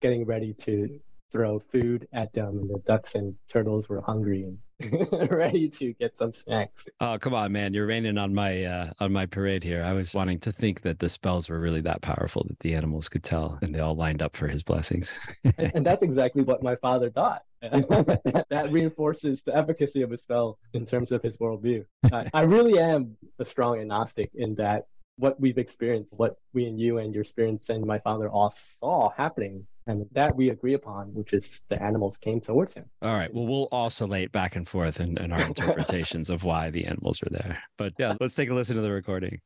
[0.00, 1.00] getting ready to
[1.30, 4.58] throw food at them, and the ducks and turtles were hungry and
[5.30, 6.86] ready to get some snacks.
[7.00, 7.72] Oh, come on, man!
[7.72, 9.82] You're raining on my uh, on my parade here.
[9.82, 13.08] I was wanting to think that the spells were really that powerful that the animals
[13.08, 15.12] could tell, and they all lined up for his blessings.
[15.44, 17.42] and, and that's exactly what my father thought.
[18.50, 21.84] that reinforces the efficacy of his spell in terms of his worldview.
[22.12, 24.86] I, I really am a strong agnostic in that
[25.16, 29.10] what we've experienced, what we and you and your experience and my father all saw
[29.10, 32.84] happening and that we agree upon, which is the animals came towards him.
[33.02, 33.32] All right.
[33.32, 37.30] Well, we'll oscillate back and forth in, in our interpretations of why the animals were
[37.30, 37.62] there.
[37.78, 39.40] But yeah, let's take a listen to the recording.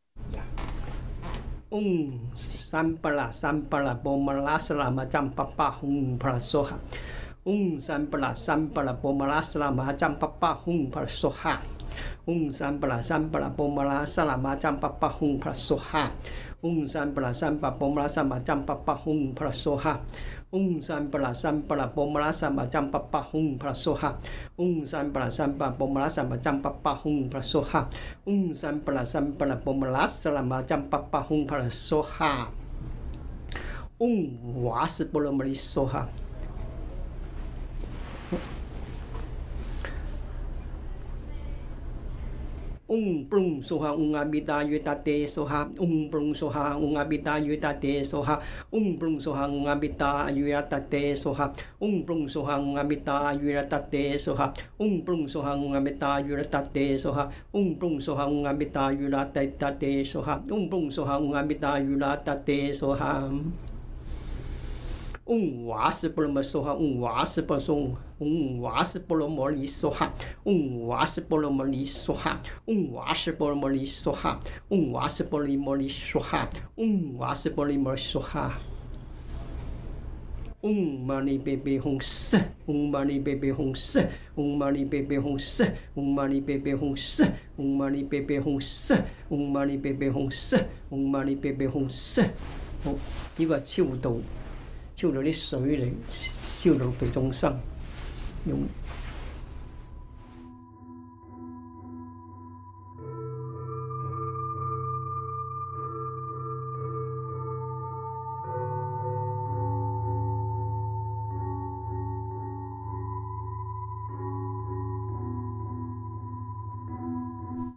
[1.72, 6.78] Um, sampala sampala bomalasala macam papa hum prasoha.
[7.46, 11.62] Ung sampala sampala pomala asala macam papa hung persoha.
[12.26, 16.10] Ung sampala sampala pomala asala macam papa hung persoha.
[16.66, 20.02] Ung sampala sampala pomala asala macam papa hung persoha.
[20.50, 24.18] Ung sampala sampala pomala asala macam papa hung persoha.
[24.58, 27.86] Ung sampala sampala pomala asala macam papa hung persoha.
[28.26, 32.50] Ung sampala sampala pomala asala macam papa hung persoha.
[34.02, 34.34] Ung
[34.66, 36.25] was pomala soha.
[42.88, 45.66] Pa cham pa pa hung pra so ha.
[45.78, 47.04] Ung san pra san pra pom la
[47.54, 48.40] san pa cham
[49.80, 50.22] pa pa
[51.80, 52.60] hung pra so ha.
[52.60, 53.26] Ung wa se polo
[53.86, 54.56] mari so ha.
[54.78, 60.04] ung prung soha ung abita yuta te soha ung prung soha ung abita yuta te
[60.04, 61.80] soha ung prung soha ung abita
[65.26, 70.14] 嗡瓦斯波罗摩梭哈，嗡瓦斯波梭，嗡瓦斯波罗摩尼梭哈，
[70.44, 76.20] 嗡瓦斯波罗摩尼梭哈，嗡瓦斯波罗摩尼梭哈，嗡瓦斯波罗摩尼梭
[78.20, 78.60] 哈，
[80.60, 84.04] 嗡玛尼贝贝红色，嗡玛尼贝贝哄色，
[84.36, 85.66] 嗡玛尼贝贝哄色，
[85.96, 88.96] 嗡玛尼贝贝哄色，嗡玛尼贝贝哄色，
[89.30, 90.56] 嗡玛尼贝贝哄色，
[90.90, 92.22] 嗡玛尼贝贝红色，
[93.36, 94.20] 一个气舞动。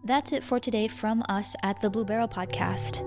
[0.03, 3.05] That's it for today from us at the Blue Beryl Podcast.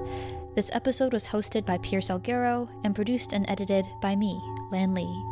[0.54, 4.38] This episode was hosted by Pierce Salguero and produced and edited by me,
[4.70, 5.24] Lan Lee.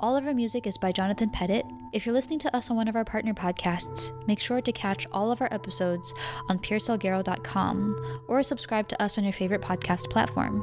[0.00, 1.64] All of our music is by Jonathan Pettit.
[1.92, 5.06] If you're listening to us on one of our partner podcasts, make sure to catch
[5.12, 6.12] all of our episodes
[6.48, 10.60] on piercesalguero.com or subscribe to us on your favorite podcast platform.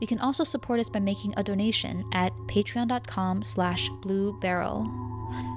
[0.00, 4.86] You can also support us by making a donation at patreon.com slash blue beryl.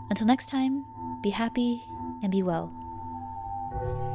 [0.10, 0.84] Until next time,
[1.22, 1.86] be happy
[2.24, 4.11] and be well.